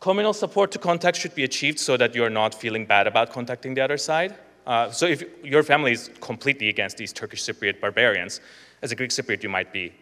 Communal 0.00 0.34
support 0.34 0.70
to 0.72 0.78
contact 0.78 1.16
should 1.16 1.34
be 1.34 1.44
achieved 1.44 1.78
so 1.78 1.96
that 1.96 2.14
you're 2.14 2.30
not 2.30 2.54
feeling 2.54 2.84
bad 2.84 3.06
about 3.06 3.30
contacting 3.30 3.74
the 3.74 3.80
other 3.80 3.96
side. 3.96 4.34
Uh, 4.66 4.90
so 4.90 5.06
if 5.06 5.22
your 5.44 5.62
family 5.62 5.92
is 5.92 6.10
completely 6.20 6.68
against 6.68 6.96
these 6.96 7.12
Turkish 7.12 7.42
Cypriot 7.42 7.80
barbarians, 7.80 8.40
as 8.82 8.92
a 8.92 8.96
Greek 8.96 9.10
Cypriot, 9.10 9.42
you 9.42 9.48
might 9.48 9.72
be 9.72 9.92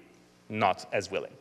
not 0.49 0.87
as 0.93 1.11
willing. 1.11 1.33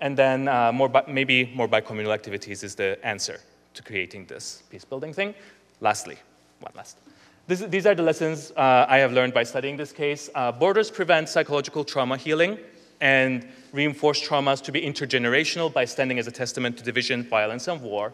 And 0.00 0.16
then 0.16 0.48
uh, 0.48 0.72
more 0.72 0.88
bi- 0.88 1.04
maybe 1.08 1.52
more 1.54 1.68
bicommunal 1.68 2.14
activities 2.14 2.62
is 2.62 2.74
the 2.74 2.98
answer 3.04 3.40
to 3.74 3.82
creating 3.82 4.26
this 4.26 4.62
peace 4.70 4.84
building 4.84 5.12
thing. 5.12 5.34
Lastly, 5.80 6.16
one 6.60 6.72
last. 6.76 6.98
This, 7.46 7.60
these 7.60 7.86
are 7.86 7.94
the 7.94 8.02
lessons 8.02 8.52
uh, 8.56 8.86
I 8.88 8.98
have 8.98 9.12
learned 9.12 9.34
by 9.34 9.42
studying 9.42 9.76
this 9.76 9.92
case. 9.92 10.30
Uh, 10.34 10.52
borders 10.52 10.90
prevent 10.90 11.28
psychological 11.28 11.84
trauma 11.84 12.16
healing 12.16 12.58
and 13.00 13.46
reinforce 13.72 14.26
traumas 14.26 14.62
to 14.62 14.72
be 14.72 14.80
intergenerational 14.80 15.72
by 15.72 15.84
standing 15.84 16.18
as 16.18 16.26
a 16.26 16.30
testament 16.30 16.76
to 16.78 16.84
division, 16.84 17.24
violence, 17.24 17.66
and 17.66 17.82
war. 17.82 18.12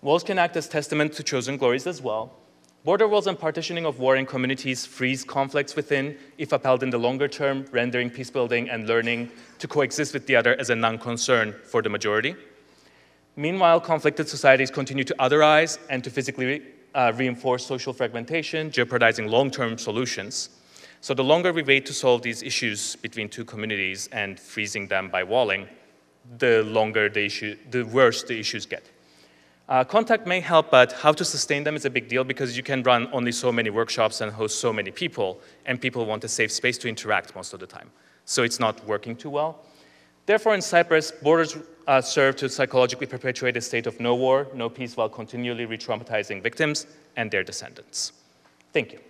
Walls 0.00 0.22
can 0.22 0.38
act 0.38 0.56
as 0.56 0.68
testament 0.68 1.12
to 1.14 1.22
chosen 1.22 1.56
glories 1.56 1.86
as 1.86 2.00
well. 2.00 2.32
Border 2.84 3.06
walls 3.06 3.28
and 3.28 3.38
partitioning 3.38 3.86
of 3.86 4.00
warring 4.00 4.26
communities 4.26 4.84
freeze 4.84 5.22
conflicts 5.22 5.76
within, 5.76 6.18
if 6.36 6.50
upheld 6.50 6.82
in 6.82 6.90
the 6.90 6.98
longer 6.98 7.28
term, 7.28 7.64
rendering 7.70 8.10
peacebuilding 8.10 8.74
and 8.74 8.88
learning 8.88 9.30
to 9.60 9.68
coexist 9.68 10.12
with 10.12 10.26
the 10.26 10.34
other 10.34 10.58
as 10.58 10.68
a 10.68 10.74
non 10.74 10.98
concern 10.98 11.54
for 11.64 11.80
the 11.80 11.88
majority. 11.88 12.34
Meanwhile, 13.36 13.82
conflicted 13.82 14.28
societies 14.28 14.68
continue 14.68 15.04
to 15.04 15.14
otherize 15.20 15.78
and 15.90 16.02
to 16.02 16.10
physically 16.10 16.62
uh, 16.92 17.12
reinforce 17.14 17.64
social 17.64 17.92
fragmentation, 17.92 18.68
jeopardizing 18.72 19.28
long 19.28 19.52
term 19.52 19.78
solutions. 19.78 20.50
So, 21.00 21.14
the 21.14 21.22
longer 21.22 21.52
we 21.52 21.62
wait 21.62 21.86
to 21.86 21.92
solve 21.92 22.22
these 22.22 22.42
issues 22.42 22.96
between 22.96 23.28
two 23.28 23.44
communities 23.44 24.08
and 24.10 24.40
freezing 24.40 24.88
them 24.88 25.08
by 25.08 25.22
walling, 25.22 25.68
the 26.38 26.64
longer 26.64 27.08
the 27.08 27.26
issue, 27.26 27.56
the 27.70 27.84
worse 27.84 28.24
the 28.24 28.40
issues 28.40 28.66
get. 28.66 28.91
Uh, 29.68 29.84
contact 29.84 30.26
may 30.26 30.40
help, 30.40 30.70
but 30.70 30.92
how 30.92 31.12
to 31.12 31.24
sustain 31.24 31.64
them 31.64 31.76
is 31.76 31.84
a 31.84 31.90
big 31.90 32.08
deal 32.08 32.24
because 32.24 32.56
you 32.56 32.62
can 32.62 32.82
run 32.82 33.08
only 33.12 33.32
so 33.32 33.52
many 33.52 33.70
workshops 33.70 34.20
and 34.20 34.32
host 34.32 34.60
so 34.60 34.72
many 34.72 34.90
people, 34.90 35.40
and 35.66 35.80
people 35.80 36.04
want 36.04 36.24
a 36.24 36.28
safe 36.28 36.50
space 36.50 36.76
to 36.78 36.88
interact 36.88 37.34
most 37.34 37.54
of 37.54 37.60
the 37.60 37.66
time. 37.66 37.90
So 38.24 38.42
it's 38.42 38.60
not 38.60 38.84
working 38.86 39.16
too 39.16 39.30
well. 39.30 39.60
Therefore, 40.26 40.54
in 40.54 40.62
Cyprus, 40.62 41.10
borders 41.10 41.56
uh, 41.86 42.00
serve 42.00 42.36
to 42.36 42.48
psychologically 42.48 43.06
perpetuate 43.06 43.56
a 43.56 43.60
state 43.60 43.86
of 43.86 43.98
no 43.98 44.14
war, 44.14 44.46
no 44.54 44.68
peace, 44.68 44.96
while 44.96 45.08
continually 45.08 45.64
re 45.64 45.78
traumatizing 45.78 46.42
victims 46.42 46.86
and 47.16 47.30
their 47.30 47.42
descendants. 47.42 48.12
Thank 48.72 48.92
you. 48.92 49.00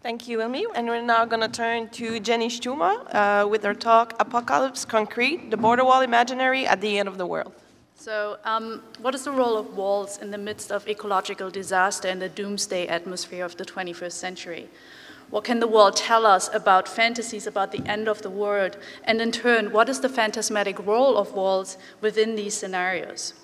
Thank 0.00 0.28
you, 0.28 0.38
Ilmi. 0.38 0.64
And 0.76 0.86
we're 0.86 1.02
now 1.02 1.24
going 1.24 1.40
to 1.40 1.48
turn 1.48 1.88
to 1.90 2.20
Jenny 2.20 2.48
Stümer 2.48 2.94
uh, 3.12 3.48
with 3.48 3.64
her 3.64 3.74
talk, 3.74 4.14
Apocalypse 4.20 4.84
Concrete, 4.84 5.50
the 5.50 5.56
border 5.56 5.84
wall 5.84 6.02
imaginary 6.02 6.66
at 6.66 6.80
the 6.80 7.00
end 7.00 7.08
of 7.08 7.18
the 7.18 7.26
world. 7.26 7.52
So, 7.96 8.38
um, 8.44 8.80
what 9.00 9.16
is 9.16 9.24
the 9.24 9.32
role 9.32 9.56
of 9.56 9.76
walls 9.76 10.18
in 10.18 10.30
the 10.30 10.38
midst 10.38 10.70
of 10.70 10.86
ecological 10.86 11.50
disaster 11.50 12.06
and 12.06 12.22
the 12.22 12.28
doomsday 12.28 12.86
atmosphere 12.86 13.44
of 13.44 13.56
the 13.56 13.64
21st 13.64 14.12
century? 14.12 14.68
What 15.30 15.42
can 15.42 15.58
the 15.58 15.66
wall 15.66 15.90
tell 15.90 16.24
us 16.24 16.48
about 16.54 16.86
fantasies 16.86 17.48
about 17.48 17.72
the 17.72 17.84
end 17.84 18.06
of 18.06 18.22
the 18.22 18.30
world? 18.30 18.76
And 19.02 19.20
in 19.20 19.32
turn, 19.32 19.72
what 19.72 19.88
is 19.88 19.98
the 20.00 20.08
phantasmatic 20.08 20.78
role 20.86 21.18
of 21.18 21.32
walls 21.32 21.76
within 22.00 22.36
these 22.36 22.54
scenarios? 22.54 23.34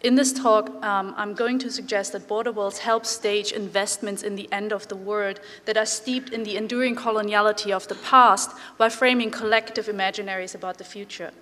In 0.00 0.14
this 0.14 0.32
talk, 0.32 0.70
um, 0.84 1.12
I'm 1.16 1.34
going 1.34 1.58
to 1.58 1.72
suggest 1.72 2.12
that 2.12 2.28
border 2.28 2.52
walls 2.52 2.78
help 2.78 3.04
stage 3.04 3.50
investments 3.50 4.22
in 4.22 4.36
the 4.36 4.48
end 4.52 4.72
of 4.72 4.86
the 4.86 4.94
world 4.94 5.40
that 5.64 5.76
are 5.76 5.86
steeped 5.86 6.32
in 6.32 6.44
the 6.44 6.56
enduring 6.56 6.94
coloniality 6.94 7.72
of 7.72 7.88
the 7.88 7.96
past 7.96 8.52
while 8.76 8.90
framing 8.90 9.32
collective 9.32 9.86
imaginaries 9.86 10.54
about 10.54 10.78
the 10.78 10.84
future. 10.84 11.32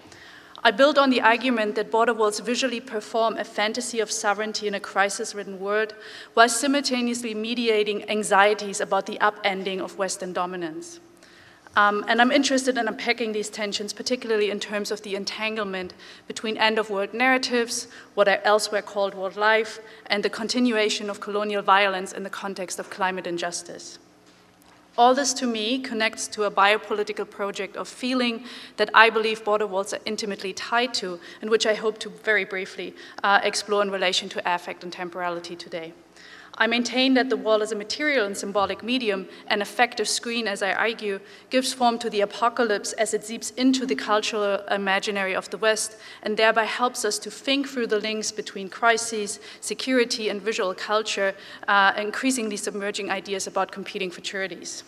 I 0.64 0.70
build 0.70 0.96
on 0.96 1.10
the 1.10 1.20
argument 1.20 1.74
that 1.74 1.90
border 1.90 2.14
walls 2.14 2.40
visually 2.40 2.80
perform 2.80 3.36
a 3.36 3.44
fantasy 3.44 4.00
of 4.00 4.10
sovereignty 4.10 4.66
in 4.66 4.74
a 4.74 4.80
crisis 4.80 5.34
ridden 5.34 5.60
world 5.60 5.94
while 6.32 6.48
simultaneously 6.48 7.34
mediating 7.34 8.08
anxieties 8.08 8.80
about 8.80 9.04
the 9.04 9.18
upending 9.18 9.80
of 9.80 9.98
Western 9.98 10.32
dominance. 10.32 10.98
Um, 11.76 12.06
and 12.08 12.22
I'm 12.22 12.32
interested 12.32 12.78
in 12.78 12.88
unpacking 12.88 13.32
these 13.32 13.50
tensions, 13.50 13.92
particularly 13.92 14.50
in 14.50 14.58
terms 14.58 14.90
of 14.90 15.02
the 15.02 15.14
entanglement 15.14 15.92
between 16.26 16.56
end 16.56 16.78
of 16.78 16.88
world 16.88 17.12
narratives, 17.12 17.86
what 18.14 18.28
are 18.28 18.40
elsewhere 18.44 18.80
called 18.80 19.14
walled 19.14 19.36
life, 19.36 19.78
and 20.06 20.22
the 20.22 20.30
continuation 20.30 21.10
of 21.10 21.20
colonial 21.20 21.62
violence 21.62 22.12
in 22.12 22.22
the 22.22 22.30
context 22.30 22.78
of 22.78 22.88
climate 22.88 23.26
injustice. 23.26 23.98
All 24.96 25.14
this 25.14 25.34
to 25.34 25.46
me 25.46 25.78
connects 25.78 26.26
to 26.28 26.44
a 26.44 26.50
biopolitical 26.50 27.28
project 27.28 27.76
of 27.76 27.86
feeling 27.86 28.44
that 28.78 28.88
I 28.94 29.10
believe 29.10 29.44
border 29.44 29.66
walls 29.66 29.92
are 29.92 30.00
intimately 30.06 30.54
tied 30.54 30.94
to, 30.94 31.20
and 31.42 31.50
which 31.50 31.66
I 31.66 31.74
hope 31.74 31.98
to 31.98 32.08
very 32.08 32.46
briefly 32.46 32.94
uh, 33.22 33.40
explore 33.42 33.82
in 33.82 33.90
relation 33.90 34.30
to 34.30 34.54
affect 34.54 34.82
and 34.82 34.90
temporality 34.90 35.54
today. 35.54 35.92
I 36.58 36.66
maintain 36.66 37.12
that 37.14 37.28
the 37.28 37.36
wall 37.36 37.62
as 37.62 37.72
a 37.72 37.76
material 37.76 38.24
and 38.24 38.36
symbolic 38.36 38.82
medium, 38.82 39.28
an 39.48 39.60
effective 39.60 40.08
screen, 40.08 40.48
as 40.48 40.62
I 40.62 40.72
argue, 40.72 41.20
gives 41.50 41.74
form 41.74 41.98
to 41.98 42.08
the 42.08 42.22
apocalypse 42.22 42.94
as 42.94 43.12
it 43.12 43.24
seeps 43.24 43.50
into 43.50 43.84
the 43.84 43.94
cultural 43.94 44.64
imaginary 44.70 45.34
of 45.34 45.50
the 45.50 45.58
West 45.58 45.98
and 46.22 46.36
thereby 46.36 46.64
helps 46.64 47.04
us 47.04 47.18
to 47.18 47.30
think 47.30 47.68
through 47.68 47.88
the 47.88 48.00
links 48.00 48.32
between 48.32 48.70
crises, 48.70 49.38
security, 49.60 50.30
and 50.30 50.40
visual 50.40 50.74
culture, 50.74 51.34
uh, 51.68 51.92
increasingly 51.98 52.56
submerging 52.56 53.10
ideas 53.10 53.46
about 53.46 53.70
competing 53.70 54.10
futurities. 54.10 54.82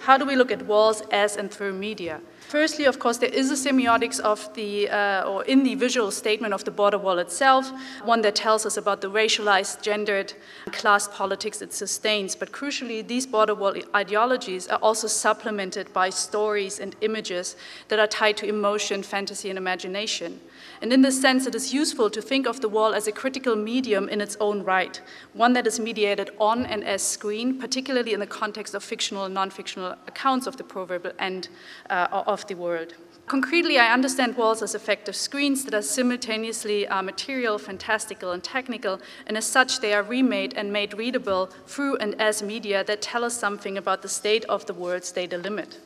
How 0.00 0.16
do 0.16 0.24
we 0.24 0.36
look 0.36 0.50
at 0.50 0.62
walls 0.62 1.02
as 1.10 1.36
and 1.36 1.50
through 1.50 1.74
media? 1.74 2.20
Firstly, 2.52 2.84
of 2.84 2.98
course, 2.98 3.16
there 3.16 3.30
is 3.32 3.50
a 3.50 3.54
semiotics 3.54 4.20
of 4.20 4.52
the, 4.52 4.86
uh, 4.90 5.22
or 5.22 5.42
in 5.44 5.62
the 5.62 5.74
visual 5.74 6.10
statement 6.10 6.52
of 6.52 6.64
the 6.64 6.70
border 6.70 6.98
wall 6.98 7.18
itself, 7.18 7.72
one 8.04 8.20
that 8.20 8.34
tells 8.34 8.66
us 8.66 8.76
about 8.76 9.00
the 9.00 9.08
racialized, 9.10 9.80
gendered, 9.80 10.34
class 10.66 11.08
politics 11.08 11.62
it 11.62 11.72
sustains. 11.72 12.36
But 12.36 12.52
crucially, 12.52 13.08
these 13.08 13.26
border 13.26 13.54
wall 13.54 13.74
ideologies 13.94 14.68
are 14.68 14.78
also 14.80 15.06
supplemented 15.06 15.94
by 15.94 16.10
stories 16.10 16.78
and 16.78 16.94
images 17.00 17.56
that 17.88 17.98
are 17.98 18.06
tied 18.06 18.36
to 18.36 18.46
emotion, 18.46 19.02
fantasy, 19.02 19.48
and 19.48 19.56
imagination. 19.56 20.38
And 20.82 20.92
in 20.92 21.00
this 21.00 21.20
sense, 21.20 21.46
it 21.46 21.54
is 21.54 21.72
useful 21.72 22.10
to 22.10 22.20
think 22.20 22.46
of 22.46 22.60
the 22.60 22.68
wall 22.68 22.92
as 22.92 23.06
a 23.06 23.12
critical 23.12 23.56
medium 23.56 24.08
in 24.10 24.20
its 24.20 24.36
own 24.40 24.62
right, 24.62 25.00
one 25.32 25.54
that 25.54 25.66
is 25.66 25.80
mediated 25.80 26.30
on 26.38 26.66
and 26.66 26.84
as 26.84 27.02
screen, 27.02 27.58
particularly 27.58 28.12
in 28.12 28.20
the 28.20 28.26
context 28.26 28.74
of 28.74 28.84
fictional 28.84 29.24
and 29.24 29.32
non 29.32 29.48
fictional 29.48 29.92
accounts 30.06 30.46
of 30.46 30.58
the 30.58 30.64
proverbial 30.64 31.14
end 31.18 31.48
uh, 31.88 32.08
of 32.42 32.48
the 32.48 32.54
world. 32.54 32.94
Concretely, 33.26 33.78
I 33.78 33.92
understand 33.92 34.36
walls 34.36 34.62
as 34.62 34.74
effective 34.74 35.14
screens 35.14 35.64
that 35.64 35.74
are 35.74 35.82
simultaneously 35.82 36.86
uh, 36.88 37.02
material, 37.02 37.56
fantastical, 37.56 38.32
and 38.32 38.42
technical, 38.42 39.00
and 39.26 39.36
as 39.36 39.46
such, 39.46 39.80
they 39.80 39.94
are 39.94 40.02
remade 40.02 40.54
and 40.54 40.72
made 40.72 40.92
readable 40.94 41.46
through 41.66 41.96
and 41.98 42.20
as 42.20 42.42
media 42.42 42.84
that 42.84 43.00
tell 43.00 43.24
us 43.24 43.38
something 43.38 43.78
about 43.78 44.02
the 44.02 44.08
state 44.08 44.44
of 44.46 44.66
the 44.66 44.74
worlds 44.74 45.12
they 45.12 45.26
delimit. 45.26 45.78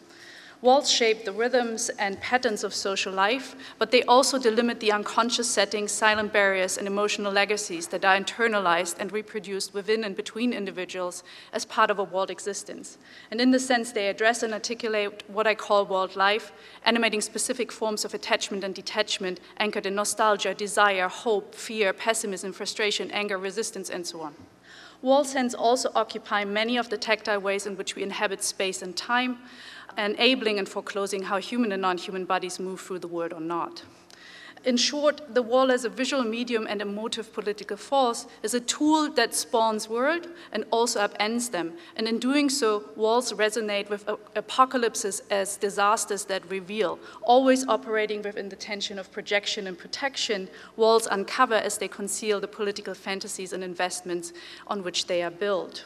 Walls 0.67 0.91
shape 0.91 1.25
the 1.25 1.31
rhythms 1.31 1.91
and 1.91 2.21
patterns 2.21 2.65
of 2.65 2.75
social 2.75 3.13
life, 3.13 3.55
but 3.79 3.93
they 3.93 4.03
also 4.03 4.37
delimit 4.37 4.81
the 4.81 4.91
unconscious 4.91 5.49
settings, 5.49 5.93
silent 5.93 6.33
barriers, 6.33 6.77
and 6.77 6.89
emotional 6.89 7.31
legacies 7.31 7.87
that 7.87 8.05
are 8.05 8.19
internalized 8.19 8.97
and 8.99 9.13
reproduced 9.13 9.73
within 9.73 10.03
and 10.03 10.17
between 10.17 10.53
individuals 10.53 11.23
as 11.53 11.65
part 11.65 11.89
of 11.89 12.01
a 12.01 12.03
walled 12.03 12.33
existence. 12.33 12.99
And 13.31 13.41
in 13.41 13.53
this 13.53 13.65
sense, 13.65 13.93
they 13.93 14.09
address 14.09 14.43
and 14.43 14.53
articulate 14.53 15.23
what 15.29 15.47
I 15.47 15.55
call 15.55 15.87
walled 15.87 16.17
life, 16.17 16.51
animating 16.85 17.21
specific 17.21 17.71
forms 17.71 18.05
of 18.05 18.13
attachment 18.13 18.65
and 18.65 18.75
detachment 18.75 19.39
anchored 19.59 19.87
in 19.87 19.95
nostalgia, 19.95 20.53
desire, 20.53 21.07
hope, 21.07 21.55
fear, 21.55 21.93
pessimism, 21.93 22.53
frustration, 22.53 23.09
anger, 23.13 23.39
resistance, 23.39 23.89
and 23.89 24.05
so 24.05 24.21
on. 24.21 24.35
Walls 25.03 25.35
hence 25.35 25.55
also 25.55 25.93
occupy 25.95 26.45
many 26.45 26.77
of 26.77 26.89
the 26.89 26.99
tactile 26.99 27.39
ways 27.39 27.67
in 27.67 27.77
which 27.77 27.95
we 27.95 28.03
inhabit 28.03 28.43
space 28.43 28.83
and 28.83 28.97
time, 28.97 29.39
enabling 29.99 30.59
and 30.59 30.69
foreclosing 30.69 31.25
how 31.25 31.39
human 31.39 31.73
and 31.73 31.83
non-human 31.83 32.25
bodies 32.25 32.59
move 32.59 32.81
through 32.81 33.01
the 33.01 33.09
world 33.09 33.33
or 33.33 33.41
not. 33.41 33.83
In 34.67 34.77
short, 34.77 35.33
the 35.33 35.43
wall 35.43 35.71
as 35.71 35.85
a 35.85 35.89
visual 35.89 36.25
medium 36.25 36.67
and 36.69 36.83
a 36.83 36.85
motive 36.85 37.33
political 37.33 37.77
force 37.77 38.27
is 38.43 38.53
a 38.53 38.59
tool 38.59 39.09
that 39.11 39.33
spawns 39.33 39.89
world 39.89 40.27
and 40.51 40.65
also 40.73 41.07
upends 41.07 41.53
them. 41.53 41.75
And 41.95 42.09
in 42.09 42.19
doing 42.19 42.51
so, 42.51 42.83
walls 42.97 43.33
resonate 43.33 43.89
with 43.89 44.09
apocalypses 44.35 45.23
as 45.31 45.57
disasters 45.57 46.25
that 46.25 46.51
reveal. 46.51 46.99
Always 47.23 47.65
operating 47.69 48.23
within 48.23 48.49
the 48.49 48.57
tension 48.57 48.99
of 48.99 49.13
projection 49.13 49.69
and 49.69 49.79
protection, 49.79 50.49
walls 50.75 51.07
uncover 51.09 51.55
as 51.55 51.79
they 51.79 51.87
conceal 51.87 52.41
the 52.41 52.49
political 52.49 52.95
fantasies 52.95 53.53
and 53.53 53.63
investments 53.63 54.33
on 54.67 54.83
which 54.83 55.07
they 55.07 55.23
are 55.23 55.31
built. 55.31 55.85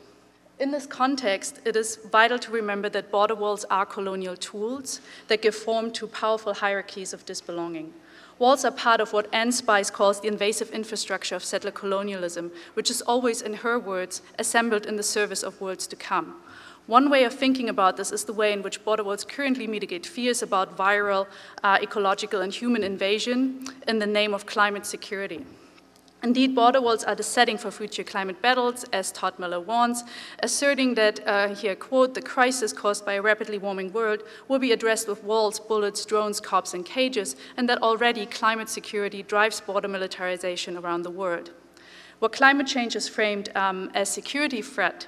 In 0.60 0.72
this 0.72 0.84
context, 0.84 1.58
it 1.64 1.74
is 1.74 1.96
vital 2.12 2.38
to 2.38 2.50
remember 2.50 2.90
that 2.90 3.10
border 3.10 3.34
walls 3.34 3.64
are 3.70 3.86
colonial 3.86 4.36
tools 4.36 5.00
that 5.28 5.40
give 5.40 5.54
form 5.54 5.90
to 5.92 6.06
powerful 6.06 6.52
hierarchies 6.52 7.14
of 7.14 7.24
disbelonging. 7.24 7.94
Walls 8.38 8.62
are 8.66 8.70
part 8.70 9.00
of 9.00 9.14
what 9.14 9.32
Anne 9.32 9.52
Spice 9.52 9.90
calls 9.90 10.20
the 10.20 10.28
invasive 10.28 10.68
infrastructure 10.70 11.34
of 11.34 11.42
settler 11.42 11.70
colonialism, 11.70 12.52
which 12.74 12.90
is 12.90 13.00
always, 13.00 13.40
in 13.40 13.54
her 13.54 13.78
words, 13.78 14.20
assembled 14.38 14.84
in 14.84 14.96
the 14.96 15.02
service 15.02 15.42
of 15.42 15.58
worlds 15.62 15.86
to 15.86 15.96
come. 15.96 16.36
One 16.86 17.08
way 17.08 17.24
of 17.24 17.32
thinking 17.32 17.70
about 17.70 17.96
this 17.96 18.12
is 18.12 18.24
the 18.24 18.34
way 18.34 18.52
in 18.52 18.62
which 18.62 18.84
border 18.84 19.02
walls 19.02 19.24
currently 19.24 19.66
mitigate 19.66 20.04
fears 20.04 20.42
about 20.42 20.76
viral, 20.76 21.26
uh, 21.64 21.78
ecological, 21.80 22.42
and 22.42 22.52
human 22.52 22.84
invasion 22.84 23.64
in 23.88 23.98
the 23.98 24.06
name 24.06 24.34
of 24.34 24.44
climate 24.44 24.84
security. 24.84 25.46
Indeed, 26.22 26.54
border 26.54 26.82
walls 26.82 27.02
are 27.04 27.14
the 27.14 27.22
setting 27.22 27.56
for 27.56 27.70
future 27.70 28.04
climate 28.04 28.42
battles, 28.42 28.84
as 28.92 29.10
Todd 29.10 29.38
Miller 29.38 29.58
warns, 29.58 30.04
asserting 30.40 30.94
that, 30.94 31.26
uh, 31.26 31.54
here 31.54 31.74
quote, 31.74 32.12
the 32.12 32.20
crisis 32.20 32.74
caused 32.74 33.06
by 33.06 33.14
a 33.14 33.22
rapidly 33.22 33.56
warming 33.56 33.90
world 33.92 34.22
will 34.46 34.58
be 34.58 34.72
addressed 34.72 35.08
with 35.08 35.24
walls, 35.24 35.58
bullets, 35.58 36.04
drones, 36.04 36.38
cops, 36.38 36.74
and 36.74 36.84
cages, 36.84 37.36
and 37.56 37.66
that 37.70 37.80
already 37.82 38.26
climate 38.26 38.68
security 38.68 39.22
drives 39.22 39.62
border 39.62 39.88
militarization 39.88 40.76
around 40.76 41.02
the 41.02 41.10
world. 41.10 41.52
Where 42.18 42.28
climate 42.28 42.66
change 42.66 42.96
is 42.96 43.08
framed 43.08 43.48
um, 43.56 43.90
as 43.94 44.10
security 44.10 44.60
threat, 44.60 45.06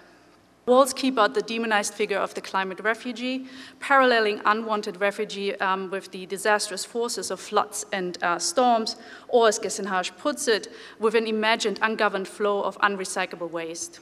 Walls 0.65 0.93
keep 0.93 1.19
out 1.19 1.35
the 1.35 1.43
demonized 1.43 1.93
figure 1.93 2.19
of 2.19 2.35
the 2.35 2.41
climate 2.41 2.79
refugee, 2.81 3.47
paralleling 3.81 4.41
unwanted 4.45 5.01
refugee 5.01 5.57
um, 5.57 5.91
with 5.91 6.13
the 6.13 6.25
disastrous 6.27 6.85
forces 6.85 7.33
of 7.33 7.41
floods 7.41 7.85
and 7.93 8.17
uh, 8.23 8.39
storms, 8.39 8.95
or 9.27 9.49
as 9.49 9.59
Gessenhardt 9.59 10.17
puts 10.19 10.47
it, 10.47 10.69
with 11.01 11.17
an 11.17 11.27
imagined 11.27 11.81
ungoverned 11.83 12.29
flow 12.29 12.63
of 12.63 12.79
unrecyclable 12.79 13.51
waste. 13.51 13.99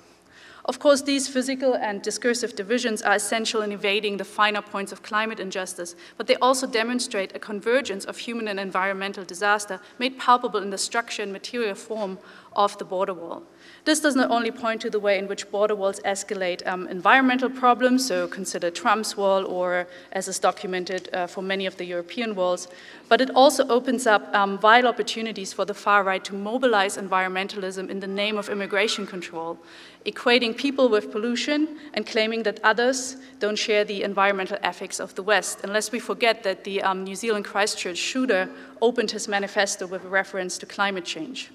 Of 0.70 0.78
course, 0.78 1.02
these 1.02 1.26
physical 1.26 1.74
and 1.74 2.00
discursive 2.00 2.54
divisions 2.54 3.02
are 3.02 3.14
essential 3.14 3.60
in 3.62 3.72
evading 3.72 4.18
the 4.18 4.24
finer 4.24 4.62
points 4.62 4.92
of 4.92 5.02
climate 5.02 5.40
injustice, 5.40 5.96
but 6.16 6.28
they 6.28 6.36
also 6.36 6.64
demonstrate 6.64 7.34
a 7.34 7.40
convergence 7.40 8.04
of 8.04 8.18
human 8.18 8.46
and 8.46 8.60
environmental 8.60 9.24
disaster 9.24 9.80
made 9.98 10.16
palpable 10.16 10.62
in 10.62 10.70
the 10.70 10.78
structure 10.78 11.24
and 11.24 11.32
material 11.32 11.74
form 11.74 12.18
of 12.54 12.76
the 12.78 12.84
border 12.84 13.14
wall. 13.14 13.42
This 13.84 14.00
does 14.00 14.16
not 14.16 14.30
only 14.30 14.50
point 14.50 14.80
to 14.82 14.90
the 14.90 15.00
way 15.00 15.18
in 15.18 15.28
which 15.28 15.50
border 15.50 15.74
walls 15.74 16.00
escalate 16.04 16.66
um, 16.66 16.86
environmental 16.88 17.48
problems, 17.48 18.06
so 18.06 18.28
consider 18.28 18.70
Trump's 18.70 19.16
wall 19.16 19.44
or 19.46 19.86
as 20.12 20.28
is 20.28 20.38
documented 20.38 21.08
uh, 21.12 21.26
for 21.26 21.42
many 21.42 21.66
of 21.66 21.76
the 21.76 21.84
European 21.84 22.34
walls, 22.34 22.68
but 23.08 23.20
it 23.20 23.30
also 23.30 23.66
opens 23.68 24.06
up 24.06 24.32
um, 24.34 24.58
vile 24.58 24.86
opportunities 24.86 25.52
for 25.52 25.64
the 25.64 25.74
far 25.74 26.02
right 26.02 26.24
to 26.24 26.34
mobilize 26.34 26.96
environmentalism 26.96 27.88
in 27.88 28.00
the 28.00 28.06
name 28.06 28.36
of 28.36 28.48
immigration 28.48 29.06
control, 29.06 29.58
equating 30.06 30.56
people 30.56 30.88
with 30.88 31.12
pollution 31.12 31.78
and 31.94 32.06
claiming 32.06 32.42
that 32.44 32.58
others 32.64 33.16
don't 33.38 33.56
share 33.56 33.84
the 33.84 34.02
environmental 34.02 34.58
ethics 34.62 34.98
of 34.98 35.14
the 35.14 35.22
West. 35.22 35.60
Unless 35.62 35.92
we 35.92 35.98
forget 35.98 36.42
that 36.42 36.64
the 36.64 36.82
um, 36.82 37.04
New 37.04 37.14
Zealand 37.14 37.44
Christchurch 37.44 37.98
shooter 37.98 38.48
opened 38.80 39.10
his 39.10 39.28
manifesto 39.28 39.86
with 39.86 40.04
a 40.04 40.08
reference 40.08 40.56
to 40.58 40.66
climate 40.66 41.04
change. 41.04 41.50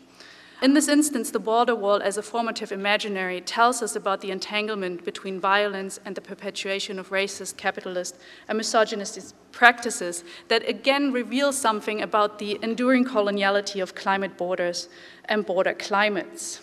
In 0.61 0.73
this 0.73 0.87
instance, 0.87 1.31
the 1.31 1.39
border 1.39 1.75
wall 1.75 2.01
as 2.01 2.17
a 2.17 2.23
formative 2.23 2.71
imaginary 2.71 3.41
tells 3.41 3.81
us 3.81 3.95
about 3.95 4.21
the 4.21 4.31
entanglement 4.31 5.03
between 5.03 5.39
violence 5.39 5.99
and 6.05 6.15
the 6.15 6.21
perpetuation 6.21 6.97
of 6.97 7.09
racist, 7.09 7.57
capitalist, 7.57 8.15
and 8.47 8.57
misogynist 8.57 9.35
practices 9.51 10.23
that 10.47 10.67
again 10.67 11.11
reveal 11.11 11.51
something 11.51 12.01
about 12.01 12.39
the 12.39 12.57
enduring 12.61 13.03
coloniality 13.03 13.83
of 13.83 13.95
climate 13.95 14.37
borders 14.37 14.87
and 15.25 15.45
border 15.45 15.73
climates. 15.73 16.61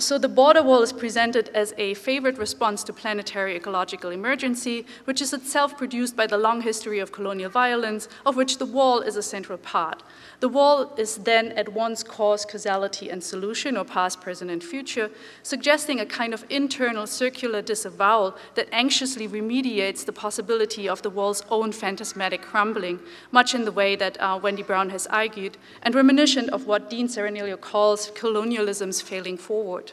So 0.00 0.16
the 0.16 0.28
border 0.28 0.62
wall 0.62 0.82
is 0.82 0.94
presented 0.94 1.50
as 1.50 1.74
a 1.76 1.92
favored 1.92 2.38
response 2.38 2.82
to 2.84 2.92
planetary 2.92 3.54
ecological 3.54 4.10
emergency, 4.10 4.86
which 5.04 5.20
is 5.20 5.34
itself 5.34 5.76
produced 5.76 6.16
by 6.16 6.26
the 6.26 6.38
long 6.38 6.62
history 6.62 7.00
of 7.00 7.12
colonial 7.12 7.50
violence, 7.50 8.08
of 8.24 8.34
which 8.34 8.56
the 8.56 8.64
wall 8.64 9.00
is 9.00 9.16
a 9.16 9.22
central 9.22 9.58
part. 9.58 10.02
The 10.40 10.48
wall 10.48 10.94
is 10.96 11.18
then 11.18 11.52
at 11.52 11.68
once 11.74 12.02
cause, 12.02 12.46
causality, 12.46 13.10
and 13.10 13.22
solution, 13.22 13.76
or 13.76 13.84
past, 13.84 14.22
present, 14.22 14.50
and 14.50 14.64
future, 14.64 15.10
suggesting 15.42 16.00
a 16.00 16.06
kind 16.06 16.32
of 16.32 16.46
internal 16.48 17.06
circular 17.06 17.60
disavowal 17.60 18.38
that 18.54 18.68
anxiously 18.72 19.28
remediates 19.28 20.06
the 20.06 20.14
possibility 20.14 20.88
of 20.88 21.02
the 21.02 21.10
wall's 21.10 21.44
own 21.50 21.72
phantasmatic 21.72 22.40
crumbling, 22.40 23.00
much 23.32 23.54
in 23.54 23.66
the 23.66 23.72
way 23.72 23.96
that 23.96 24.18
uh, 24.18 24.40
Wendy 24.42 24.62
Brown 24.62 24.88
has 24.88 25.06
argued, 25.08 25.58
and 25.82 25.94
reminiscent 25.94 26.48
of 26.48 26.66
what 26.66 26.88
Dean 26.88 27.06
Saranillio 27.06 27.60
calls 27.60 28.10
colonialism's 28.14 29.02
failing 29.02 29.36
forward. 29.36 29.89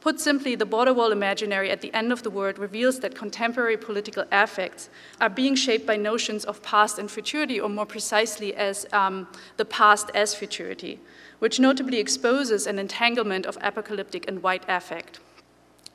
Put 0.00 0.18
simply, 0.18 0.54
the 0.54 0.64
border 0.64 0.94
wall 0.94 1.12
imaginary 1.12 1.70
at 1.70 1.82
the 1.82 1.92
end 1.92 2.10
of 2.10 2.22
the 2.22 2.30
word 2.30 2.58
reveals 2.58 3.00
that 3.00 3.14
contemporary 3.14 3.76
political 3.76 4.24
affects 4.32 4.88
are 5.20 5.28
being 5.28 5.54
shaped 5.54 5.86
by 5.86 5.96
notions 5.96 6.46
of 6.46 6.62
past 6.62 6.98
and 6.98 7.10
futurity, 7.10 7.60
or 7.60 7.68
more 7.68 7.84
precisely, 7.84 8.54
as 8.54 8.86
um, 8.94 9.28
the 9.58 9.64
past 9.66 10.10
as 10.14 10.34
futurity, 10.34 11.00
which 11.38 11.60
notably 11.60 11.98
exposes 11.98 12.66
an 12.66 12.78
entanglement 12.78 13.44
of 13.44 13.58
apocalyptic 13.60 14.26
and 14.26 14.42
white 14.42 14.64
affect. 14.68 15.20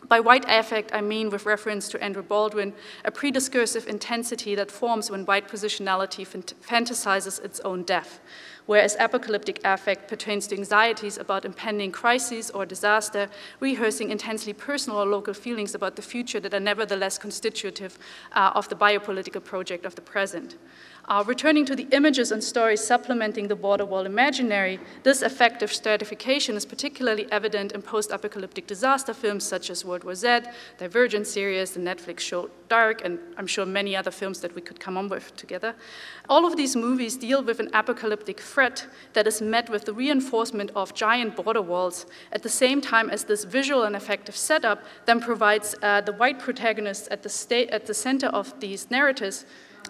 By 0.07 0.19
white 0.19 0.45
affect, 0.47 0.93
I 0.93 1.01
mean, 1.01 1.31
with 1.31 1.47
reference 1.47 1.89
to 1.89 2.03
Andrew 2.03 2.21
Baldwin, 2.21 2.73
a 3.03 3.11
prediscursive 3.11 3.87
intensity 3.87 4.53
that 4.53 4.69
forms 4.69 5.09
when 5.09 5.25
white 5.25 5.47
positionality 5.47 6.27
fantasizes 6.27 7.43
its 7.43 7.59
own 7.61 7.81
death, 7.81 8.19
whereas 8.65 8.95
apocalyptic 8.99 9.59
affect 9.63 10.07
pertains 10.07 10.47
to 10.47 10.55
anxieties 10.55 11.17
about 11.17 11.45
impending 11.45 11.91
crises 11.91 12.49
or 12.51 12.65
disaster, 12.65 13.29
rehearsing 13.59 14.09
intensely 14.09 14.53
personal 14.53 14.99
or 14.99 15.05
local 15.05 15.33
feelings 15.33 15.75
about 15.75 15.95
the 15.95 16.01
future 16.01 16.39
that 16.39 16.53
are 16.53 16.59
nevertheless 16.59 17.17
constitutive 17.17 17.97
uh, 18.33 18.51
of 18.55 18.67
the 18.69 18.75
biopolitical 18.75 19.43
project 19.43 19.85
of 19.85 19.95
the 19.95 20.01
present. 20.01 20.55
Uh, 21.07 21.23
returning 21.27 21.63
to 21.65 21.75
the 21.75 21.87
images 21.91 22.31
and 22.31 22.43
stories 22.43 22.83
supplementing 22.83 23.47
the 23.47 23.55
border 23.55 23.85
wall 23.85 24.07
imaginary, 24.07 24.79
this 25.03 25.21
affective 25.21 25.71
stratification 25.71 26.55
is 26.55 26.65
particularly 26.65 27.31
evident 27.31 27.73
in 27.73 27.81
post 27.81 28.09
apocalyptic 28.09 28.65
disaster 28.65 29.13
films 29.13 29.43
such 29.43 29.69
as 29.69 29.85
World 29.85 30.03
War 30.03 30.15
Z, 30.15 30.39
Divergent 30.79 31.27
series, 31.27 31.71
the 31.71 31.79
Netflix 31.79 32.21
show 32.21 32.49
Dark, 32.69 33.05
and 33.05 33.19
I'm 33.37 33.45
sure 33.45 33.67
many 33.67 33.95
other 33.95 34.09
films 34.09 34.39
that 34.39 34.55
we 34.55 34.61
could 34.61 34.79
come 34.79 34.97
on 34.97 35.07
with 35.07 35.35
together. 35.35 35.75
All 36.27 36.43
of 36.43 36.57
these 36.57 36.75
movies 36.75 37.15
deal 37.15 37.43
with 37.43 37.59
an 37.59 37.69
apocalyptic 37.73 38.39
threat 38.39 38.87
that 39.13 39.27
is 39.27 39.43
met 39.43 39.69
with 39.69 39.85
the 39.85 39.93
reinforcement 39.93 40.71
of 40.75 40.95
giant 40.95 41.35
border 41.35 41.61
walls 41.61 42.07
at 42.31 42.41
the 42.41 42.49
same 42.49 42.81
time 42.81 43.11
as 43.11 43.25
this 43.25 43.43
visual 43.43 43.83
and 43.83 43.95
affective 43.95 44.35
setup 44.35 44.83
then 45.05 45.21
provides 45.21 45.75
uh, 45.83 46.01
the 46.01 46.13
white 46.13 46.39
protagonists 46.39 47.07
at 47.11 47.21
the, 47.21 47.67
at 47.71 47.85
the 47.85 47.93
center 47.93 48.27
of 48.27 48.59
these 48.59 48.89
narratives 48.89 49.45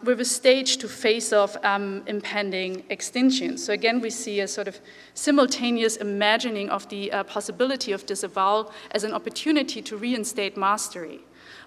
with 0.05 0.21
a 0.21 0.25
stage 0.25 0.77
to 0.77 0.87
face 0.87 1.33
off 1.33 1.57
um, 1.63 2.03
impending 2.07 2.83
extinction. 2.89 3.57
So 3.57 3.73
again, 3.73 3.99
we 3.99 4.09
see 4.09 4.39
a 4.39 4.47
sort 4.47 4.67
of 4.67 4.79
simultaneous 5.13 5.97
imagining 5.97 6.69
of 6.69 6.87
the 6.89 7.11
uh, 7.11 7.23
possibility 7.23 7.91
of 7.91 8.05
disavowal 8.05 8.71
as 8.91 9.03
an 9.03 9.13
opportunity 9.13 9.81
to 9.81 9.97
reinstate 9.97 10.55
mastery. 10.55 11.19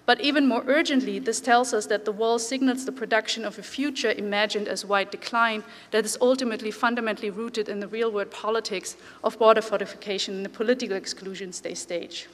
But 0.05 0.21
even 0.21 0.47
more 0.47 0.63
urgently, 0.65 1.19
this 1.19 1.39
tells 1.39 1.73
us 1.73 1.85
that 1.85 2.05
the 2.05 2.11
wall 2.11 2.39
signals 2.39 2.85
the 2.85 2.91
production 2.91 3.45
of 3.45 3.59
a 3.59 3.61
future 3.61 4.11
imagined 4.11 4.67
as 4.67 4.83
white 4.83 5.11
decline 5.11 5.63
that 5.91 6.05
is 6.05 6.17
ultimately 6.19 6.71
fundamentally 6.71 7.29
rooted 7.29 7.69
in 7.69 7.79
the 7.79 7.87
real 7.87 8.11
world 8.11 8.31
politics 8.31 8.97
of 9.23 9.37
border 9.37 9.61
fortification 9.61 10.37
and 10.37 10.45
the 10.45 10.49
political 10.49 10.97
exclusions 10.97 11.61
they 11.61 11.75
stage. 11.75 12.27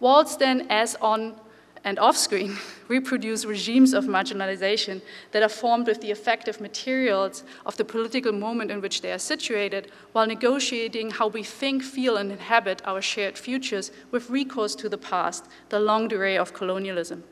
Walls 0.00 0.36
then, 0.36 0.66
as 0.68 0.96
on 1.00 1.36
and 1.84 1.98
off-screen 1.98 2.56
reproduce 2.88 3.44
regimes 3.44 3.92
of 3.92 4.04
marginalization 4.04 5.00
that 5.32 5.42
are 5.42 5.48
formed 5.48 5.86
with 5.86 6.00
the 6.00 6.10
effective 6.10 6.60
materials 6.60 7.44
of 7.66 7.76
the 7.76 7.84
political 7.84 8.32
moment 8.32 8.70
in 8.70 8.80
which 8.80 9.00
they 9.00 9.12
are 9.12 9.18
situated, 9.18 9.90
while 10.12 10.26
negotiating 10.26 11.10
how 11.10 11.28
we 11.28 11.42
think, 11.42 11.82
feel, 11.82 12.16
and 12.16 12.30
inhabit 12.30 12.82
our 12.84 13.02
shared 13.02 13.38
futures 13.38 13.90
with 14.10 14.30
recourse 14.30 14.74
to 14.74 14.88
the 14.88 14.98
past, 14.98 15.46
the 15.70 15.80
long 15.80 16.08
durée 16.08 16.38
of 16.38 16.54
colonialism. 16.54 17.24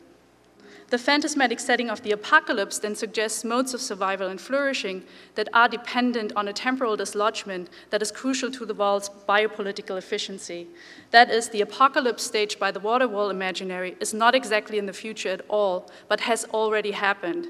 The 0.91 0.99
phantasmatic 0.99 1.61
setting 1.61 1.89
of 1.89 2.03
the 2.03 2.11
apocalypse 2.11 2.81
then 2.81 2.97
suggests 2.97 3.45
modes 3.45 3.75
of 3.75 3.81
survival 3.81 4.27
and 4.27 4.41
flourishing 4.41 5.05
that 5.37 5.49
are 5.55 5.69
dependent 5.69 6.33
on 6.35 6.49
a 6.49 6.53
temporal 6.53 6.97
dislodgement 6.97 7.71
that 7.91 8.03
is 8.03 8.11
crucial 8.11 8.51
to 8.51 8.67
the 8.67 8.75
wall's 8.75 9.09
biopolitical 9.29 9.97
efficiency. 9.97 10.67
That 11.13 11.31
is, 11.31 11.49
the 11.49 11.61
apocalypse 11.61 12.25
staged 12.25 12.59
by 12.59 12.73
the 12.73 12.81
water 12.81 13.07
wall 13.07 13.31
imaginary 13.31 13.97
is 14.01 14.13
not 14.13 14.35
exactly 14.35 14.79
in 14.79 14.87
the 14.87 14.93
future 14.93 15.29
at 15.29 15.45
all, 15.49 15.89
but 16.09 16.23
has 16.23 16.45
already 16.47 16.91
happened. 16.91 17.47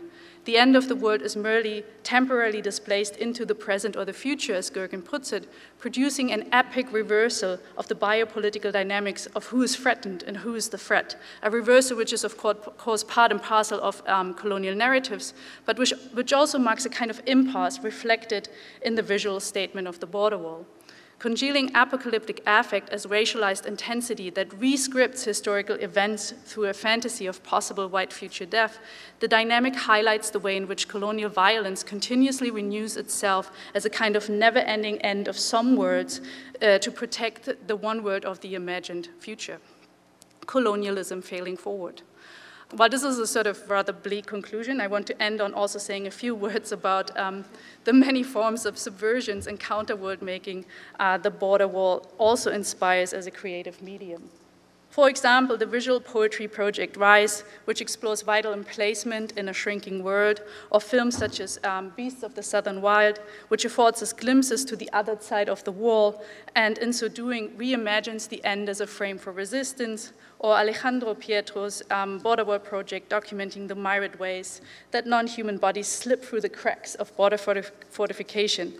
The 0.50 0.58
end 0.58 0.74
of 0.74 0.88
the 0.88 0.96
world 0.96 1.22
is 1.22 1.36
merely 1.36 1.84
temporarily 2.02 2.60
displaced 2.60 3.16
into 3.18 3.46
the 3.46 3.54
present 3.54 3.94
or 3.94 4.04
the 4.04 4.12
future, 4.12 4.56
as 4.56 4.68
Gergen 4.68 5.04
puts 5.04 5.32
it, 5.32 5.48
producing 5.78 6.32
an 6.32 6.48
epic 6.50 6.92
reversal 6.92 7.60
of 7.76 7.86
the 7.86 7.94
biopolitical 7.94 8.72
dynamics 8.72 9.26
of 9.26 9.46
who 9.46 9.62
is 9.62 9.76
threatened 9.76 10.24
and 10.24 10.38
who 10.38 10.56
is 10.56 10.70
the 10.70 10.76
threat. 10.76 11.14
A 11.44 11.50
reversal 11.52 11.96
which 11.96 12.12
is, 12.12 12.24
of 12.24 12.36
course, 12.36 13.04
part 13.04 13.30
and 13.30 13.40
parcel 13.40 13.80
of 13.80 14.02
um, 14.08 14.34
colonial 14.34 14.74
narratives, 14.74 15.34
but 15.66 15.78
which, 15.78 15.92
which 16.14 16.32
also 16.32 16.58
marks 16.58 16.84
a 16.84 16.90
kind 16.90 17.12
of 17.12 17.22
impasse 17.26 17.78
reflected 17.84 18.48
in 18.82 18.96
the 18.96 19.02
visual 19.02 19.38
statement 19.38 19.86
of 19.86 20.00
the 20.00 20.06
border 20.06 20.38
wall 20.38 20.66
congealing 21.20 21.70
apocalyptic 21.74 22.42
affect 22.46 22.88
as 22.88 23.06
racialized 23.06 23.66
intensity 23.66 24.30
that 24.30 24.48
rescripts 24.58 25.22
historical 25.22 25.76
events 25.76 26.32
through 26.46 26.64
a 26.64 26.74
fantasy 26.74 27.26
of 27.26 27.42
possible 27.44 27.88
white 27.88 28.12
future 28.12 28.46
death, 28.46 28.78
the 29.20 29.28
dynamic 29.28 29.76
highlights 29.76 30.30
the 30.30 30.38
way 30.40 30.56
in 30.56 30.66
which 30.66 30.88
colonial 30.88 31.30
violence 31.30 31.84
continuously 31.84 32.50
renews 32.50 32.96
itself 32.96 33.52
as 33.74 33.84
a 33.84 33.90
kind 33.90 34.16
of 34.16 34.28
never 34.30 34.60
ending 34.60 34.98
end 35.02 35.28
of 35.28 35.38
some 35.38 35.76
words 35.76 36.22
uh, 36.62 36.78
to 36.78 36.90
protect 36.90 37.68
the 37.68 37.76
one 37.76 38.02
word 38.02 38.24
of 38.24 38.40
the 38.40 38.54
imagined 38.54 39.08
future 39.20 39.60
colonialism 40.46 41.22
failing 41.22 41.56
forward. 41.56 42.02
While 42.72 42.88
this 42.88 43.02
is 43.02 43.18
a 43.18 43.26
sort 43.26 43.48
of 43.48 43.68
rather 43.68 43.92
bleak 43.92 44.26
conclusion, 44.26 44.80
I 44.80 44.86
want 44.86 45.06
to 45.08 45.22
end 45.22 45.40
on 45.40 45.54
also 45.54 45.78
saying 45.78 46.06
a 46.06 46.10
few 46.10 46.34
words 46.46 46.70
about 46.70 47.16
um, 47.18 47.44
the 47.84 47.92
many 47.92 48.22
forms 48.22 48.64
of 48.64 48.76
subversions 48.76 49.46
and 49.46 49.58
counter 49.58 49.96
world 49.96 50.22
making 50.22 50.66
uh, 51.00 51.18
the 51.18 51.30
border 51.30 51.66
wall 51.66 52.06
also 52.18 52.52
inspires 52.52 53.12
as 53.12 53.26
a 53.26 53.30
creative 53.30 53.82
medium. 53.82 54.30
For 55.00 55.08
example, 55.08 55.56
the 55.56 55.64
visual 55.64 55.98
poetry 55.98 56.46
project 56.46 56.94
Rise, 56.98 57.42
which 57.64 57.80
explores 57.80 58.20
vital 58.20 58.52
emplacement 58.52 59.32
in 59.32 59.48
a 59.48 59.52
shrinking 59.54 60.04
world, 60.04 60.42
or 60.70 60.78
films 60.78 61.16
such 61.16 61.40
as 61.40 61.58
um, 61.64 61.94
Beasts 61.96 62.22
of 62.22 62.34
the 62.34 62.42
Southern 62.42 62.82
Wild, 62.82 63.18
which 63.48 63.64
affords 63.64 64.02
us 64.02 64.12
glimpses 64.12 64.62
to 64.66 64.76
the 64.76 64.92
other 64.92 65.16
side 65.18 65.48
of 65.48 65.64
the 65.64 65.72
wall, 65.72 66.22
and 66.54 66.76
in 66.76 66.92
so 66.92 67.08
doing 67.08 67.48
reimagines 67.56 68.28
the 68.28 68.44
end 68.44 68.68
as 68.68 68.82
a 68.82 68.86
frame 68.86 69.16
for 69.16 69.32
resistance, 69.32 70.12
or 70.38 70.52
Alejandro 70.54 71.14
Prieto's 71.14 71.82
um, 71.90 72.18
Border 72.18 72.44
Wall 72.44 72.58
project 72.58 73.08
documenting 73.08 73.68
the 73.68 73.74
myriad 73.74 74.18
ways 74.20 74.60
that 74.90 75.06
non-human 75.06 75.56
bodies 75.56 75.88
slip 75.88 76.22
through 76.22 76.42
the 76.42 76.50
cracks 76.50 76.94
of 76.96 77.16
border 77.16 77.38
fortif 77.38 77.70
fortification, 77.88 78.74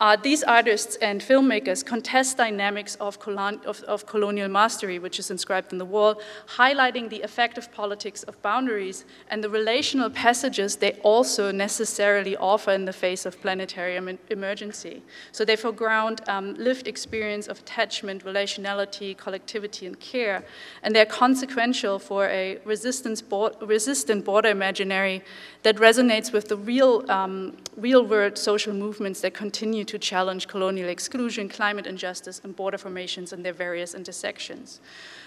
uh, 0.00 0.16
these 0.16 0.42
artists 0.42 0.96
and 0.96 1.20
filmmakers 1.20 1.84
contest 1.84 2.36
dynamics 2.36 2.96
of, 2.96 3.20
colon 3.20 3.60
of, 3.66 3.82
of, 3.82 4.06
colonial 4.06 4.48
mastery, 4.48 4.98
which 4.98 5.18
is 5.18 5.30
inscribed 5.30 5.72
in 5.72 5.78
the 5.78 5.84
wall, 5.84 6.20
highlighting 6.56 7.08
the 7.08 7.22
effective 7.22 7.70
politics 7.72 8.22
of 8.24 8.40
boundaries 8.42 9.04
and 9.28 9.44
the 9.44 9.50
relational 9.50 10.10
passages 10.10 10.76
they 10.76 10.92
also 11.02 11.52
necessarily 11.52 12.36
offer 12.36 12.72
in 12.72 12.84
the 12.84 12.92
face 12.92 13.26
of 13.26 13.40
planetary 13.40 13.96
em 13.96 14.18
emergency. 14.30 15.02
So 15.30 15.44
they 15.44 15.56
foreground 15.56 16.22
um, 16.28 16.54
lived 16.54 16.88
experience 16.88 17.46
of 17.46 17.60
attachment, 17.60 18.24
relationality, 18.24 19.16
collectivity, 19.16 19.86
and 19.86 19.98
care, 20.00 20.44
and 20.82 20.96
they're 20.96 21.06
consequential 21.06 21.98
for 21.98 22.26
a 22.26 22.58
bo 22.64 23.52
resistant 23.60 24.24
border 24.24 24.48
imaginary 24.48 25.22
that 25.62 25.76
resonates 25.76 26.32
with 26.32 26.48
the 26.48 26.56
real, 26.56 27.08
um, 27.10 27.56
real 27.76 28.04
world 28.04 28.36
social 28.36 28.74
movements 28.74 29.20
that 29.20 29.34
continue 29.34 29.81
to 29.84 29.98
challenge 29.98 30.48
colonial 30.48 30.88
exclusion, 30.88 31.48
climate 31.48 31.86
injustice, 31.86 32.40
and 32.44 32.54
border 32.54 32.78
formations 32.78 33.32
in 33.32 33.42
their 33.42 33.52
various 33.52 33.94
intersections. 33.94 34.80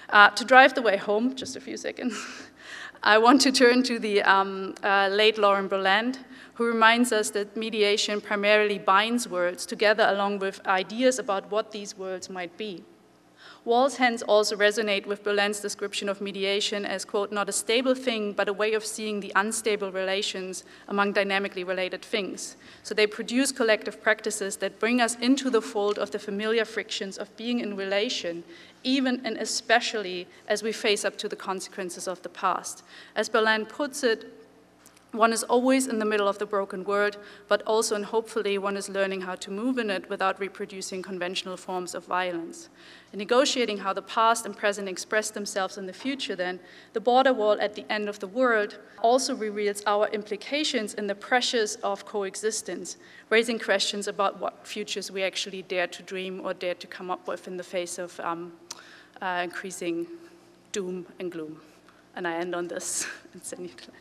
Uh, 0.10 0.30
to 0.32 0.46
drive 0.46 0.74
the 0.74 0.82
way 0.82 0.98
home, 0.98 1.36
just 1.36 1.56
a 1.56 1.62
few 1.62 1.78
seconds, 1.78 2.16
I 3.04 3.18
want 3.18 3.42
to 3.42 3.52
turn 3.52 3.84
to 3.84 4.00
the 4.00 4.24
um, 4.24 4.76
uh, 4.84 5.10
late 5.12 5.38
Lauren 5.38 5.70
Berlant, 5.70 6.20
who 6.56 6.66
reminds 6.66 7.12
us 7.12 7.30
that 7.32 7.56
mediation 7.56 8.22
primarily 8.22 8.80
binds 8.80 9.28
words 9.28 9.66
together 9.66 10.08
along 10.10 10.40
with 10.40 10.66
ideas 10.66 11.20
about 11.20 11.52
what 11.52 11.72
these 11.72 11.98
words 11.98 12.30
might 12.30 12.58
be. 12.58 12.84
Walls 13.66 13.98
hence 13.98 14.22
also 14.22 14.56
resonate 14.56 15.08
with 15.08 15.24
Berlant's 15.24 15.60
description 15.60 16.08
of 16.08 16.22
mediation 16.22 16.86
as, 16.86 17.04
quote, 17.04 17.32
not 17.32 17.50
a 17.50 17.52
stable 17.52 17.96
thing, 17.96 18.32
but 18.32 18.48
a 18.48 18.54
way 18.54 18.74
of 18.74 18.86
seeing 18.86 19.20
the 19.20 19.32
unstable 19.36 19.92
relations 19.92 20.64
among 20.88 21.14
dynamically 21.14 21.64
related 21.64 22.04
things. 22.04 22.58
So 22.84 22.94
they 22.94 23.08
produce 23.08 23.52
collective 23.52 24.04
practices 24.04 24.58
that 24.58 24.80
bring 24.80 25.02
us 25.02 25.16
into 25.16 25.50
the 25.50 25.64
fold 25.64 25.98
of 25.98 26.12
the 26.12 26.20
familiar 26.20 26.64
frictions 26.64 27.18
of 27.18 27.36
being 27.38 27.60
in 27.60 27.76
relation, 27.76 28.44
even 28.84 29.26
and 29.26 29.36
especially 29.38 30.28
as 30.48 30.62
we 30.62 30.72
face 30.72 31.04
up 31.04 31.18
to 31.18 31.28
the 31.28 31.36
consequences 31.36 32.08
of 32.08 32.22
the 32.22 32.30
past. 32.30 32.84
As 33.16 33.30
Berlant 33.30 33.68
puts 33.68 34.04
it, 34.04 34.45
one 35.16 35.34
is 35.34 35.44
always 35.44 35.88
in 35.88 36.00
the 36.00 36.06
middle 36.06 36.28
of 36.28 36.38
the 36.38 36.46
broken 36.46 36.84
world, 36.84 37.18
but 37.48 37.62
also 37.64 37.96
and 37.96 38.06
hopefully 38.06 38.58
one 38.58 38.78
is 38.78 38.90
learning 38.90 39.22
how 39.22 39.36
to 39.36 39.52
move 39.52 39.78
in 39.78 39.90
it 39.90 40.10
without 40.10 40.40
reproducing 40.40 41.02
conventional 41.02 41.58
forms 41.58 41.96
of 41.96 42.06
violence. 42.06 42.70
In 43.14 43.20
negotiating 43.20 43.80
how 43.80 43.94
the 43.94 44.02
past 44.02 44.46
and 44.46 44.56
present 44.56 44.90
express 44.90 45.30
themselves 45.30 45.78
in 45.78 45.86
the 45.86 45.94
future, 45.94 46.36
then, 46.36 46.60
the 46.94 47.00
border 47.00 47.34
wall 47.34 47.58
at 47.60 47.76
the 47.76 47.86
end 47.92 48.10
of 48.10 48.20
the 48.20 48.28
world 48.28 48.78
also 49.02 49.36
reveals 49.36 49.84
our 49.86 50.08
implications 50.10 50.94
in 50.94 51.08
the 51.08 51.16
pressures 51.16 51.76
of 51.78 52.06
coexistence, 52.06 52.98
raising 53.30 53.60
questions 53.60 54.08
about 54.08 54.40
what 54.40 54.68
futures 54.68 55.12
we 55.12 55.24
actually 55.24 55.62
dare 55.62 55.88
to 55.88 56.04
dream 56.04 56.42
or 56.44 56.54
dare 56.54 56.76
to 56.76 56.88
come 56.88 57.10
up 57.10 57.28
with 57.28 57.48
in 57.48 57.58
the 57.58 57.64
face 57.64 57.98
of 57.98 58.20
um, 58.20 58.52
uh, 59.22 59.42
increasing 59.44 60.08
doom 60.72 61.06
and 61.20 61.32
gloom. 61.32 61.62
And 62.16 62.28
I 62.28 62.36
end 62.36 62.56
on 62.56 62.68
this 62.68 63.08
and 63.34 63.44
send 63.44 63.64
you 63.64 63.74
to 63.76 63.92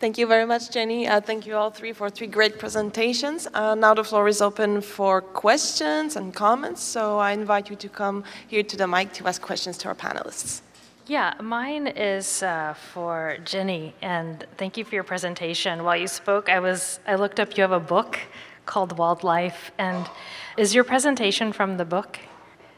Thank 0.00 0.16
you 0.16 0.26
very 0.26 0.46
much, 0.46 0.70
Jenny. 0.70 1.06
Uh, 1.06 1.20
thank 1.20 1.46
you 1.46 1.56
all 1.56 1.70
three 1.70 1.92
for 1.92 2.08
three 2.08 2.26
great 2.26 2.58
presentations. 2.58 3.46
Uh, 3.52 3.74
now 3.74 3.92
the 3.92 4.02
floor 4.02 4.28
is 4.28 4.40
open 4.40 4.80
for 4.80 5.20
questions 5.20 6.16
and 6.16 6.34
comments, 6.34 6.82
so 6.82 7.18
I 7.18 7.32
invite 7.32 7.68
you 7.68 7.76
to 7.76 7.88
come 7.90 8.24
here 8.48 8.62
to 8.62 8.76
the 8.78 8.86
mic 8.86 9.12
to 9.12 9.28
ask 9.28 9.42
questions 9.42 9.76
to 9.76 9.88
our 9.88 9.94
panelists. 9.94 10.62
Yeah, 11.06 11.34
mine 11.42 11.86
is 11.86 12.42
uh, 12.42 12.72
for 12.94 13.36
Jenny, 13.44 13.92
and 14.00 14.46
thank 14.56 14.78
you 14.78 14.84
for 14.86 14.94
your 14.94 15.04
presentation. 15.04 15.84
While 15.84 15.98
you 15.98 16.08
spoke, 16.08 16.48
I 16.48 16.60
was 16.60 16.98
I 17.06 17.16
looked 17.16 17.38
up. 17.38 17.58
You 17.58 17.62
have 17.62 17.72
a 17.72 17.86
book 17.96 18.18
called 18.64 18.96
Wildlife, 18.96 19.70
and 19.76 20.08
is 20.56 20.74
your 20.74 20.84
presentation 20.84 21.52
from 21.52 21.76
the 21.76 21.84
book? 21.84 22.18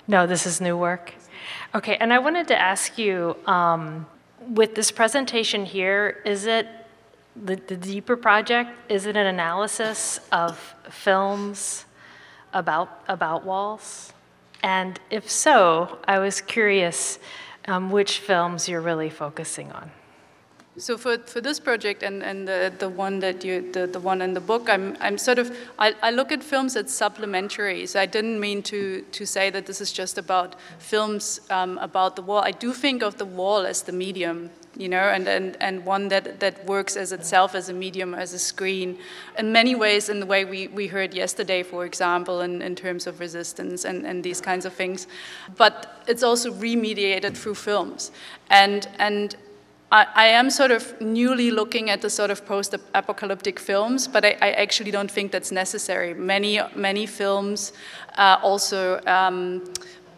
No, 0.09 0.27
this 0.27 0.45
is 0.45 0.61
new 0.61 0.77
work. 0.77 1.15
Okay, 1.73 1.97
and 1.99 2.13
I 2.13 2.19
wanted 2.19 2.49
to 2.49 2.57
ask 2.57 2.99
you, 2.99 3.37
um, 3.47 4.07
with 4.49 4.75
this 4.75 4.91
presentation 4.91 5.65
here, 5.65 6.21
is 6.25 6.47
it 6.47 6.67
the, 7.37 7.57
the 7.57 7.77
deeper 7.77 8.16
project, 8.16 8.71
is 8.90 9.07
it 9.07 9.16
an 9.16 9.27
analysis 9.27 10.21
of 10.31 10.75
films 10.90 11.87
about, 12.53 13.03
about 13.09 13.45
walls? 13.45 14.12
And 14.62 15.01
if 15.11 15.31
so, 15.31 15.99
I 16.07 16.18
was 16.18 16.40
curious 16.40 17.18
um, 17.66 17.90
which 17.90 18.18
films 18.18 18.68
you're 18.68 18.81
really 18.81 19.11
focusing 19.11 19.73
on. 19.73 19.90
So 20.79 20.97
for, 20.97 21.19
for 21.19 21.43
this 21.43 21.61
project 21.61 22.03
and, 22.03 22.23
and 22.23 22.49
the, 22.49 22.73
the 22.79 22.89
one 22.89 23.21
that 23.21 23.45
you 23.45 23.71
the, 23.73 23.87
the 23.87 24.01
one 24.01 24.23
in 24.23 24.33
the 24.33 24.41
book, 24.41 24.71
I'm, 24.71 24.97
I'm 25.01 25.19
sort 25.19 25.39
of 25.39 25.55
I, 25.79 25.95
I 26.01 26.11
look 26.11 26.33
at 26.33 26.43
films 26.43 26.77
as 26.77 26.91
supplementary. 26.91 27.85
So 27.87 28.01
I 28.01 28.07
didn't 28.07 28.41
mean 28.41 28.63
to 28.65 29.03
to 29.03 29.27
say 29.27 29.51
that 29.51 29.67
this 29.67 29.83
is 29.83 29.93
just 29.93 30.17
about 30.17 30.57
films 30.79 31.41
um, 31.51 31.77
about 31.79 32.17
the 32.17 32.23
wall. 32.23 32.43
I 32.43 32.53
do 32.53 32.73
think 32.73 33.03
of 33.03 33.19
the 33.19 33.27
wall 33.27 33.67
as 33.67 33.83
the 33.83 33.93
medium 33.93 34.51
you 34.77 34.89
know, 34.89 35.11
and, 35.11 35.29
and, 35.29 35.57
and 35.61 35.85
one 35.85 36.09
that, 36.09 36.41
that 36.41 36.65
works 36.65 36.97
as 36.97 37.13
itself 37.13 37.55
as 37.55 37.69
a 37.69 37.73
medium, 37.73 38.15
as 38.15 38.33
a 38.33 38.39
screen, 38.39 38.99
in 39.39 39.53
many 39.53 39.75
ways 39.75 40.09
in 40.09 40.19
the 40.19 40.27
way 40.27 40.45
we, 40.45 40.69
we 40.69 40.87
heard 40.87 41.13
yesterday, 41.13 41.63
for 41.63 41.85
example, 41.85 42.41
in, 42.41 42.63
in 42.63 42.75
terms 42.75 43.07
of 43.07 43.21
resistance 43.21 43.85
and, 43.85 44.07
and 44.07 44.25
these 44.25 44.41
kinds 44.41 44.65
of 44.65 44.73
things. 44.73 45.07
But 45.59 46.03
it's 46.09 46.23
also 46.23 46.51
remediated 46.53 47.37
through 47.37 47.57
films. 47.57 48.13
And, 48.49 48.89
and 48.99 49.37
I, 49.93 50.07
I 50.15 50.27
am 50.27 50.49
sort 50.51 50.71
of 50.71 51.01
newly 51.01 51.51
looking 51.51 51.91
at 51.91 52.01
the 52.01 52.09
sort 52.09 52.31
of 52.31 52.47
post-apocalyptic 52.47 53.61
films, 53.61 54.09
but 54.09 54.25
I, 54.25 54.37
I, 54.41 54.51
actually 54.53 54.91
don't 54.91 55.11
think 55.11 55.31
that's 55.31 55.53
necessary. 55.53 56.15
Many, 56.15 56.61
many 56.75 57.05
films 57.05 57.75
uh, 58.17 58.39
also 58.43 59.01
um, 59.07 59.63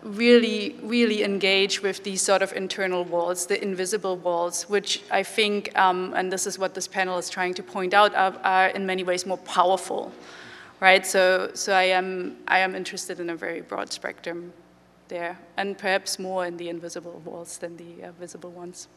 really, 0.05 0.77
really 0.83 1.25
engage 1.25 1.83
with 1.83 2.05
these 2.05 2.23
sort 2.23 2.41
of 2.41 2.53
internal 2.53 3.05
walls, 3.05 3.47
the 3.47 3.61
invisible 3.61 4.17
walls, 4.17 4.63
which 4.69 5.03
I 5.11 5.25
think, 5.25 5.77
um, 5.77 6.15
and 6.17 6.33
this 6.33 6.47
is 6.47 6.57
what 6.57 6.75
this 6.75 6.87
panel 6.87 7.19
is 7.19 7.29
trying 7.29 7.55
to 7.55 7.63
point 7.63 7.95
out, 7.95 8.15
are, 8.15 8.39
are 8.45 8.69
in 8.69 8.87
many 8.87 9.03
ways 9.03 9.27
more 9.27 9.39
powerful 9.39 10.13
right? 10.81 11.07
So, 11.07 11.51
so 11.55 11.73
I, 11.73 11.85
am, 11.85 12.37
I 12.47 12.59
am 12.59 12.75
interested 12.75 13.19
in 13.19 13.31
a 13.31 13.37
very 13.37 13.63
broad 13.63 13.91
spectrum 13.91 14.53
there, 15.09 15.39
and 15.57 15.79
perhaps 15.79 16.19
more 16.19 16.45
in 16.45 16.59
the 16.59 16.69
invisible 16.69 17.23
walls 17.25 17.57
than 17.59 17.77
the 17.77 18.09
uh, 18.09 18.13
visible 18.13 18.51
ones. 18.51 18.89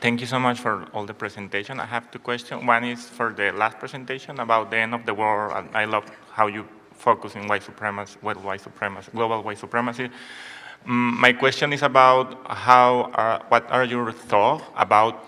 Thank 0.00 0.20
you 0.20 0.28
so 0.28 0.38
much 0.38 0.60
for 0.60 0.86
all 0.92 1.06
the 1.06 1.14
presentation. 1.14 1.80
I 1.80 1.86
have 1.86 2.08
two 2.12 2.20
questions. 2.20 2.64
One 2.64 2.84
is 2.84 3.08
for 3.08 3.32
the 3.32 3.50
last 3.50 3.80
presentation 3.80 4.38
about 4.38 4.70
the 4.70 4.76
end 4.76 4.94
of 4.94 5.04
the 5.04 5.12
world. 5.12 5.52
And 5.56 5.76
I 5.76 5.86
love 5.86 6.04
how 6.30 6.46
you 6.46 6.68
focus 6.92 7.34
in 7.34 7.48
white 7.48 7.64
supremacy, 7.64 8.16
white 8.20 8.60
supremacy, 8.60 9.10
global 9.12 9.42
white 9.42 9.58
supremacy. 9.58 10.08
Um, 10.86 11.20
my 11.20 11.32
question 11.32 11.72
is 11.72 11.82
about 11.82 12.46
how, 12.46 13.10
uh, 13.12 13.42
what 13.48 13.68
are 13.72 13.84
your 13.84 14.12
thoughts 14.12 14.62
about 14.76 15.24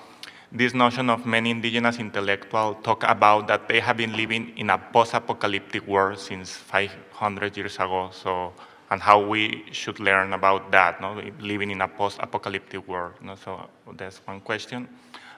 this 0.53 0.73
notion 0.73 1.11
of 1.11 1.27
many 1.27 1.51
indigenous 1.51 1.99
intellectuals 1.99 2.77
talk 2.85 3.03
about 3.03 3.49
that 3.49 3.67
they 3.67 3.81
have 3.81 3.97
been 3.97 4.17
living 4.17 4.53
in 4.57 4.71
a 4.71 4.79
post-apocalyptic 4.79 5.85
world 5.89 6.21
since 6.21 6.51
500 6.51 7.57
years 7.57 7.75
ago. 7.75 8.11
So 8.13 8.53
and 8.91 9.01
how 9.01 9.21
we 9.21 9.65
should 9.71 10.01
learn 10.01 10.33
about 10.33 10.71
that, 10.73 11.01
no? 11.01 11.23
living 11.41 11.71
in 11.71 11.81
a 11.81 11.89
post-apocalyptic 11.89 12.87
world. 12.89 13.15
No? 13.23 13.37
So 13.37 13.69
that's 13.97 14.19
one 14.27 14.41
question. 14.41 14.89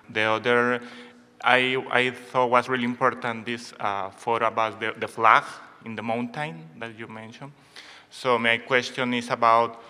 The 0.08 0.22
other, 0.22 0.80
I, 1.44 1.76
I 1.90 2.10
thought 2.10 2.50
was 2.50 2.68
really 2.68 2.84
important 2.84 3.44
this 3.44 3.74
uh, 3.78 4.10
photo 4.10 4.46
about 4.46 4.80
the, 4.80 4.94
the 4.98 5.08
flag 5.08 5.44
in 5.84 5.94
the 5.94 6.02
mountain 6.02 6.68
that 6.78 6.98
you 6.98 7.06
mentioned. 7.08 7.52
So 8.10 8.38
my 8.38 8.58
question 8.58 9.14
is 9.14 9.30
about 9.30 9.82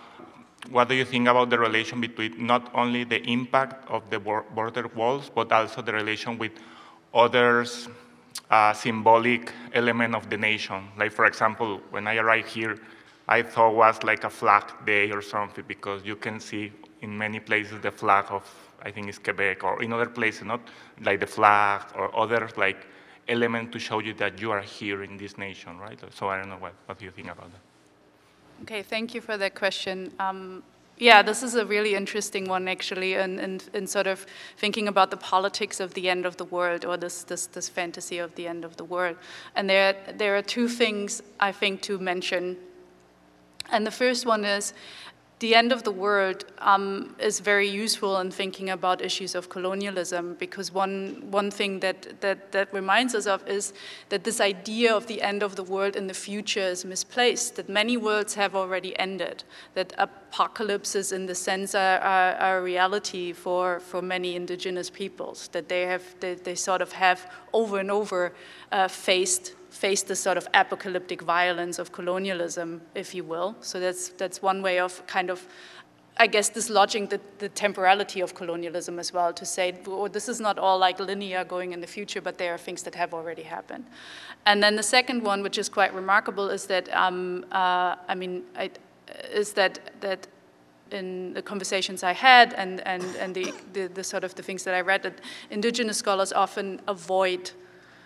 what 0.70 0.88
do 0.88 0.94
you 0.94 1.04
think 1.04 1.28
about 1.28 1.50
the 1.50 1.58
relation 1.58 2.00
between 2.00 2.46
not 2.46 2.70
only 2.74 3.04
the 3.04 3.20
impact 3.28 3.88
of 3.88 4.08
the 4.10 4.18
border 4.18 4.88
walls, 4.94 5.30
but 5.32 5.50
also 5.52 5.82
the 5.82 5.92
relation 5.92 6.38
with 6.38 6.52
others 7.12 7.88
uh, 8.50 8.72
symbolic 8.72 9.52
element 9.72 10.14
of 10.14 10.28
the 10.30 10.36
nation. 10.36 10.88
Like 10.96 11.12
for 11.12 11.26
example, 11.26 11.80
when 11.90 12.06
I 12.06 12.16
arrived 12.16 12.48
here, 12.48 12.78
I 13.38 13.42
thought 13.42 13.74
was 13.74 14.02
like 14.02 14.24
a 14.24 14.30
flag 14.30 14.64
day 14.84 15.10
or 15.10 15.22
something 15.22 15.64
because 15.66 16.04
you 16.04 16.16
can 16.16 16.38
see 16.38 16.70
in 17.00 17.16
many 17.16 17.40
places 17.40 17.80
the 17.80 17.90
flag 17.90 18.26
of 18.28 18.44
I 18.82 18.90
think 18.90 19.08
it's 19.08 19.18
Quebec 19.18 19.64
or 19.64 19.82
in 19.82 19.92
other 19.92 20.10
places, 20.18 20.44
not 20.44 20.60
like 21.00 21.20
the 21.20 21.26
flag 21.26 21.82
or 21.94 22.06
other 22.24 22.48
like 22.56 22.80
element 23.28 23.72
to 23.72 23.78
show 23.78 24.00
you 24.00 24.12
that 24.14 24.40
you 24.40 24.50
are 24.50 24.60
here 24.60 25.02
in 25.02 25.16
this 25.16 25.38
nation, 25.38 25.78
right? 25.78 25.98
So 26.18 26.28
I 26.28 26.36
don't 26.38 26.50
know 26.50 26.60
what, 26.64 26.74
what 26.86 26.98
do 26.98 27.04
you 27.04 27.10
think 27.10 27.28
about 27.30 27.50
that? 27.52 27.62
Okay, 28.62 28.82
thank 28.82 29.14
you 29.14 29.20
for 29.20 29.36
that 29.38 29.54
question. 29.54 30.12
Um, 30.18 30.62
yeah, 30.98 31.22
this 31.22 31.42
is 31.42 31.54
a 31.54 31.64
really 31.64 31.94
interesting 31.94 32.48
one, 32.48 32.68
actually, 32.68 33.14
in, 33.14 33.60
in, 33.72 33.86
sort 33.86 34.06
of 34.06 34.26
thinking 34.58 34.88
about 34.88 35.10
the 35.10 35.16
politics 35.16 35.80
of 35.80 35.94
the 35.94 36.08
end 36.08 36.26
of 36.26 36.36
the 36.36 36.44
world 36.44 36.84
or 36.84 36.96
this, 36.96 37.24
this, 37.24 37.46
this 37.46 37.68
fantasy 37.68 38.18
of 38.18 38.34
the 38.34 38.46
end 38.46 38.64
of 38.64 38.76
the 38.76 38.84
world. 38.84 39.16
And 39.56 39.70
there, 39.70 39.96
there 40.18 40.36
are 40.36 40.42
two 40.42 40.68
things 40.68 41.22
I 41.40 41.50
think 41.50 41.80
to 41.82 41.98
mention 41.98 42.56
and 43.70 43.86
the 43.86 43.90
first 43.90 44.26
one 44.26 44.44
is 44.44 44.72
the 45.42 45.56
end 45.56 45.72
of 45.72 45.82
the 45.82 45.90
world 45.90 46.44
um, 46.58 47.16
is 47.18 47.40
very 47.40 47.68
useful 47.68 48.16
in 48.20 48.30
thinking 48.30 48.70
about 48.70 49.02
issues 49.02 49.34
of 49.34 49.48
colonialism 49.48 50.36
because 50.38 50.72
one, 50.72 51.20
one 51.32 51.50
thing 51.50 51.80
that, 51.80 52.20
that, 52.20 52.52
that 52.52 52.72
reminds 52.72 53.12
us 53.16 53.26
of 53.26 53.46
is 53.48 53.72
that 54.08 54.22
this 54.22 54.40
idea 54.40 54.94
of 54.94 55.08
the 55.08 55.20
end 55.20 55.42
of 55.42 55.56
the 55.56 55.64
world 55.64 55.96
in 55.96 56.06
the 56.06 56.14
future 56.14 56.60
is 56.60 56.84
misplaced, 56.84 57.56
that 57.56 57.68
many 57.68 57.96
worlds 57.96 58.34
have 58.34 58.54
already 58.54 58.96
ended, 59.00 59.42
that 59.74 59.92
apocalypses 59.98 61.10
in 61.10 61.26
the 61.26 61.34
sense 61.34 61.74
are, 61.74 61.98
are, 61.98 62.34
are 62.34 62.58
a 62.58 62.62
reality 62.62 63.32
for, 63.32 63.80
for 63.80 64.00
many 64.00 64.36
indigenous 64.36 64.90
peoples, 64.90 65.48
that 65.48 65.68
they, 65.68 65.82
have, 65.82 66.04
they, 66.20 66.34
they 66.34 66.54
sort 66.54 66.80
of 66.80 66.92
have 66.92 67.28
over 67.52 67.80
and 67.80 67.90
over 67.90 68.32
uh, 68.70 68.86
faced 68.86 69.54
face 69.72 70.02
the 70.02 70.14
sort 70.14 70.36
of 70.36 70.46
apocalyptic 70.52 71.22
violence 71.22 71.78
of 71.78 71.92
colonialism, 71.92 72.82
if 72.94 73.14
you 73.14 73.24
will. 73.24 73.56
So 73.60 73.80
that's, 73.80 74.10
that's 74.10 74.42
one 74.42 74.60
way 74.60 74.78
of 74.78 75.04
kind 75.06 75.30
of, 75.30 75.46
I 76.18 76.26
guess, 76.26 76.50
dislodging 76.50 77.08
the, 77.08 77.18
the 77.38 77.48
temporality 77.48 78.20
of 78.20 78.34
colonialism 78.34 78.98
as 78.98 79.14
well, 79.14 79.32
to 79.32 79.46
say, 79.46 79.74
well, 79.86 80.08
this 80.08 80.28
is 80.28 80.40
not 80.40 80.58
all 80.58 80.78
like 80.78 81.00
linear 81.00 81.42
going 81.42 81.72
in 81.72 81.80
the 81.80 81.86
future, 81.86 82.20
but 82.20 82.36
there 82.36 82.52
are 82.52 82.58
things 82.58 82.82
that 82.82 82.94
have 82.94 83.14
already 83.14 83.42
happened. 83.42 83.86
And 84.44 84.62
then 84.62 84.76
the 84.76 84.82
second 84.82 85.22
one, 85.22 85.42
which 85.42 85.56
is 85.56 85.70
quite 85.70 85.94
remarkable, 85.94 86.50
is 86.50 86.66
that, 86.66 86.92
um, 86.94 87.46
uh, 87.50 87.96
I 88.06 88.14
mean, 88.14 88.42
I, 88.54 88.70
is 89.32 89.54
that, 89.54 90.00
that 90.02 90.26
in 90.90 91.32
the 91.32 91.40
conversations 91.40 92.02
I 92.02 92.12
had 92.12 92.52
and, 92.54 92.86
and, 92.86 93.02
and 93.18 93.34
the, 93.34 93.54
the, 93.72 93.86
the, 93.86 94.04
sort 94.04 94.22
of 94.22 94.34
the 94.34 94.42
things 94.42 94.64
that 94.64 94.74
I 94.74 94.82
read, 94.82 95.02
that 95.04 95.18
indigenous 95.50 95.96
scholars 95.96 96.30
often 96.30 96.78
avoid 96.86 97.52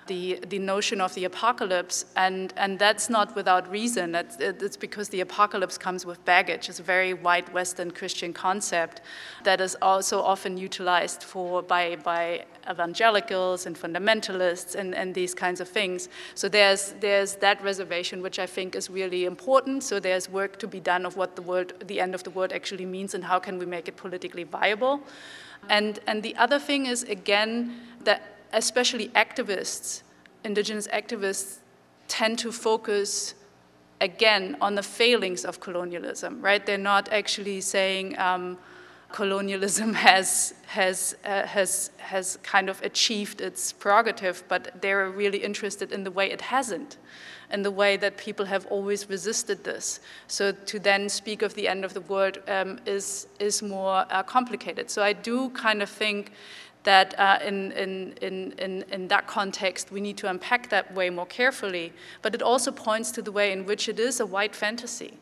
the, 0.06 0.38
the 0.48 0.58
notion 0.58 1.00
of 1.00 1.14
the 1.14 1.24
apocalypse, 1.24 2.04
and, 2.16 2.52
and 2.56 2.78
that's 2.78 3.08
not 3.08 3.34
without 3.34 3.70
reason. 3.70 4.14
It's, 4.14 4.36
it's 4.38 4.76
because 4.76 5.08
the 5.08 5.20
apocalypse 5.20 5.78
comes 5.78 6.06
with 6.06 6.24
baggage. 6.24 6.68
It's 6.68 6.80
a 6.80 6.82
very 6.82 7.14
white 7.14 7.52
Western 7.52 7.90
Christian 7.90 8.32
concept 8.32 9.00
that 9.44 9.60
is 9.60 9.76
also 9.82 10.20
often 10.20 10.56
utilized 10.56 11.22
for, 11.22 11.62
by, 11.62 11.96
by 11.96 12.44
evangelicals 12.70 13.66
and 13.66 13.76
fundamentalists 13.76 14.74
and, 14.74 14.94
and 14.94 15.14
these 15.14 15.34
kinds 15.34 15.60
of 15.60 15.68
things. 15.68 16.08
So 16.34 16.48
there's, 16.48 16.94
there's 17.00 17.36
that 17.36 17.62
reservation, 17.62 18.22
which 18.22 18.38
I 18.38 18.46
think 18.46 18.74
is 18.74 18.90
really 18.90 19.24
important. 19.24 19.82
So 19.82 20.00
there's 20.00 20.28
work 20.28 20.58
to 20.58 20.68
be 20.68 20.80
done 20.80 21.06
of 21.06 21.16
what 21.16 21.36
the, 21.36 21.42
word, 21.42 21.72
the 21.86 22.00
end 22.00 22.14
of 22.14 22.22
the 22.22 22.30
world 22.30 22.52
actually 22.52 22.86
means 22.86 23.14
and 23.14 23.24
how 23.24 23.38
can 23.38 23.58
we 23.58 23.66
make 23.66 23.88
it 23.88 23.96
politically 23.96 24.44
viable. 24.44 25.00
And, 25.68 25.98
and 26.06 26.22
the 26.22 26.36
other 26.36 26.58
thing 26.58 26.86
is, 26.86 27.02
again, 27.04 27.80
that 28.04 28.35
especially 28.52 29.08
activists, 29.08 30.02
indigenous 30.44 30.88
activists, 30.88 31.58
tend 32.08 32.38
to 32.38 32.52
focus 32.52 33.34
again 34.00 34.56
on 34.60 34.74
the 34.74 34.82
failings 34.82 35.44
of 35.44 35.60
colonialism, 35.60 36.40
right? 36.42 36.64
They're 36.64 36.78
not 36.78 37.10
actually 37.12 37.60
saying 37.60 38.18
um, 38.18 38.58
colonialism 39.12 39.94
has, 40.08 40.54
has, 40.66 41.16
uh, 41.24 41.46
has, 41.46 41.90
has 41.98 42.38
kind 42.42 42.68
of 42.68 42.80
achieved 42.82 43.40
its 43.40 43.72
prerogative, 43.72 44.44
but 44.48 44.80
they're 44.82 45.10
really 45.10 45.38
interested 45.38 45.92
in 45.92 46.04
the 46.04 46.10
way 46.10 46.30
it 46.30 46.40
hasn't, 46.40 46.98
in 47.52 47.62
the 47.62 47.70
way 47.70 47.96
that 47.96 48.16
people 48.16 48.44
have 48.44 48.66
always 48.66 49.08
resisted 49.08 49.64
this. 49.64 50.00
So 50.26 50.52
to 50.52 50.78
then 50.78 51.08
speak 51.08 51.42
of 51.42 51.54
the 51.54 51.68
end 51.68 51.84
of 51.84 51.94
the 51.94 52.00
world 52.02 52.38
um, 52.48 52.80
is, 52.86 53.28
is 53.38 53.62
more 53.62 54.04
uh, 54.10 54.22
complicated. 54.22 54.90
So 54.90 55.02
I 55.02 55.12
do 55.12 55.50
kind 55.50 55.82
of 55.82 55.88
think 55.88 56.32
that 56.86 57.18
uh, 57.18 57.38
in, 57.44 57.72
in, 57.72 58.12
in, 58.22 58.84
in, 58.92 59.08
that 59.08 59.26
context, 59.26 59.90
we 59.90 60.00
need 60.00 60.16
to 60.16 60.30
unpack 60.30 60.70
that 60.70 60.94
way 60.94 61.10
more 61.10 61.26
carefully. 61.26 61.92
But 62.22 62.34
it 62.34 62.42
also 62.42 62.70
points 62.70 63.10
to 63.12 63.22
the 63.22 63.32
way 63.32 63.52
in 63.52 63.66
which 63.66 63.88
it 63.88 63.98
is 63.98 64.20
a 64.20 64.24
white 64.24 64.54
fantasy, 64.54 65.14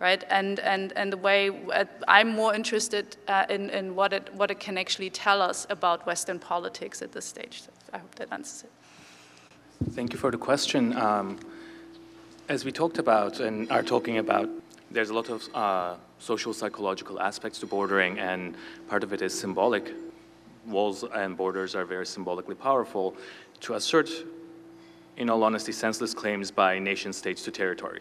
right? 0.00 0.24
And, 0.28 0.58
and, 0.58 0.92
and 0.96 1.12
the 1.12 1.16
way 1.16 1.50
uh, 1.72 1.84
I'm 2.08 2.34
more 2.34 2.52
interested 2.52 3.16
uh, 3.28 3.46
in, 3.48 3.70
in 3.70 3.94
what, 3.94 4.12
it, 4.12 4.34
what 4.34 4.50
it 4.50 4.58
can 4.58 4.76
actually 4.76 5.10
tell 5.10 5.40
us 5.40 5.68
about 5.70 6.04
Western 6.04 6.40
politics 6.40 7.00
at 7.00 7.12
this 7.12 7.24
stage. 7.24 7.62
So 7.62 7.70
I 7.92 7.98
hope 7.98 8.14
that 8.16 8.32
answers 8.32 8.64
it. 8.64 9.92
Thank 9.92 10.12
you 10.12 10.18
for 10.18 10.32
the 10.32 10.38
question. 10.38 10.96
Um, 10.96 11.38
as 12.48 12.64
we 12.64 12.72
talked 12.72 12.98
about 12.98 13.38
and 13.38 13.70
are 13.70 13.84
talking 13.84 14.18
about, 14.18 14.48
there's 14.90 15.10
a 15.10 15.14
lot 15.14 15.28
of 15.28 15.48
uh, 15.54 15.94
social 16.18 16.52
psychological 16.52 17.20
aspects 17.20 17.60
to 17.60 17.66
bordering, 17.66 18.18
and 18.18 18.56
part 18.88 19.04
of 19.04 19.12
it 19.12 19.22
is 19.22 19.38
symbolic 19.38 19.92
walls 20.68 21.04
and 21.14 21.36
borders 21.36 21.74
are 21.74 21.84
very 21.84 22.06
symbolically 22.06 22.54
powerful 22.54 23.16
to 23.60 23.74
assert, 23.74 24.10
in 25.16 25.28
all 25.30 25.42
honesty, 25.42 25.72
senseless 25.72 26.14
claims 26.14 26.50
by 26.50 26.78
nation 26.78 27.12
states 27.12 27.42
to 27.44 27.50
territory. 27.50 28.00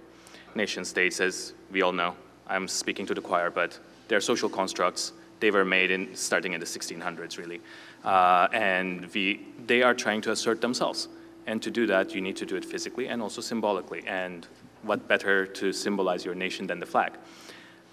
Nation 0.55 0.85
states, 0.85 1.19
as 1.19 1.53
we 1.71 1.81
all 1.81 1.91
know, 1.91 2.15
I'm 2.47 2.67
speaking 2.67 3.05
to 3.07 3.13
the 3.13 3.21
choir, 3.21 3.49
but 3.49 3.79
they're 4.07 4.21
social 4.21 4.49
constructs. 4.49 5.13
They 5.39 5.51
were 5.51 5.65
made 5.65 5.91
in, 5.91 6.15
starting 6.15 6.53
in 6.53 6.59
the 6.59 6.65
1600s, 6.65 7.37
really. 7.37 7.61
Uh, 8.03 8.47
and 8.53 9.11
we, 9.13 9.47
they 9.65 9.83
are 9.83 9.93
trying 9.93 10.21
to 10.21 10.31
assert 10.31 10.61
themselves. 10.61 11.07
And 11.45 11.61
to 11.61 11.71
do 11.71 11.87
that, 11.87 12.13
you 12.13 12.21
need 12.21 12.35
to 12.37 12.45
do 12.45 12.55
it 12.55 12.65
physically 12.65 13.07
and 13.07 13.21
also 13.21 13.41
symbolically. 13.41 14.03
And 14.07 14.47
what 14.83 15.07
better 15.07 15.45
to 15.45 15.73
symbolize 15.73 16.25
your 16.25 16.35
nation 16.35 16.67
than 16.67 16.79
the 16.79 16.85
flag? 16.85 17.13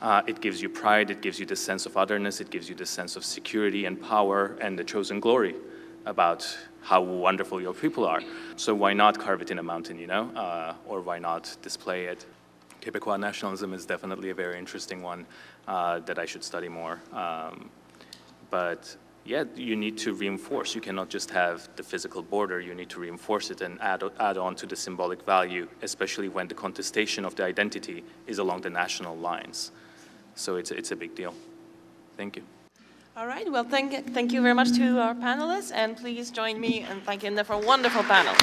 Uh, 0.05 0.23
it 0.27 0.43
gives 0.43 0.61
you 0.61 0.69
pride, 0.69 1.11
it 1.11 1.23
gives 1.23 1.41
you 1.41 1.47
the 1.47 1.57
sense 1.57 1.87
of 1.87 1.97
otherness, 1.97 2.39
it 2.39 2.51
gives 2.51 2.69
you 2.69 2.75
the 2.75 2.85
sense 2.85 3.17
of 3.17 3.25
security 3.25 3.87
and 3.87 3.99
power 4.03 4.55
and 4.61 4.79
the 4.79 4.85
chosen 4.85 5.19
glory 5.19 5.55
about 6.05 6.47
how 6.83 7.01
wonderful 7.01 7.59
your 7.59 7.73
people 7.73 8.05
are. 8.05 8.21
So 8.57 8.75
why 8.75 8.93
not 8.93 9.19
carve 9.19 9.41
it 9.41 9.51
in 9.51 9.59
a 9.59 9.63
mountain, 9.63 9.99
you 9.99 10.07
know? 10.07 10.25
Uh, 10.37 10.75
or 10.87 11.01
why 11.01 11.19
not 11.19 11.57
display 11.63 12.05
it? 12.05 12.27
Quebecois 12.83 13.19
nationalism 13.19 13.73
is 13.73 13.87
definitely 13.87 14.29
a 14.29 14.35
very 14.35 14.59
interesting 14.59 15.01
one 15.01 15.25
uh, 15.67 16.01
that 16.01 16.19
I 16.19 16.27
should 16.27 16.45
study 16.45 16.69
more. 16.69 17.01
Um, 17.15 17.71
but 18.51 18.95
yeah, 19.25 19.45
you 19.57 19.75
need 19.75 19.97
to 19.97 20.13
reinforce. 20.13 20.75
You 20.75 20.83
cannot 20.83 21.09
just 21.09 21.31
have 21.31 21.71
the 21.77 21.83
physical 21.83 22.21
border. 22.23 22.61
You 22.61 22.75
need 22.75 22.91
to 22.91 23.01
reinforce 23.01 23.51
it 23.51 23.63
and 23.63 23.81
add, 23.81 24.03
add 24.21 24.37
on 24.37 24.55
to 24.57 24.67
the 24.67 24.77
symbolic 24.77 25.25
value, 25.25 25.67
especially 25.81 26.29
when 26.29 26.47
the 26.47 26.55
contestation 26.55 27.25
of 27.25 27.35
the 27.37 27.45
identity 27.45 28.05
is 28.27 28.37
along 28.37 28.61
the 28.61 28.69
national 28.69 29.17
lines. 29.17 29.73
So 30.35 30.57
it's, 30.57 30.71
it's 30.71 30.91
a 30.91 30.97
big 30.97 31.15
deal. 31.15 31.35
Thank 32.17 32.37
you. 32.37 32.43
All 33.17 33.27
right. 33.27 33.51
Well, 33.51 33.65
thank, 33.65 34.13
thank 34.13 34.33
you 34.33 34.43
very 34.43 34.55
much 34.55 34.73
to 34.73 34.99
our 34.99 35.15
panelists, 35.15 35.71
and 35.73 35.97
please 35.97 36.33
join 36.33 36.61
me 36.61 36.85
in 36.91 37.01
thanking 37.03 37.37
them 37.37 37.45
for 37.45 37.53
a 37.53 37.59
wonderful 37.59 38.03
panel. 38.03 38.35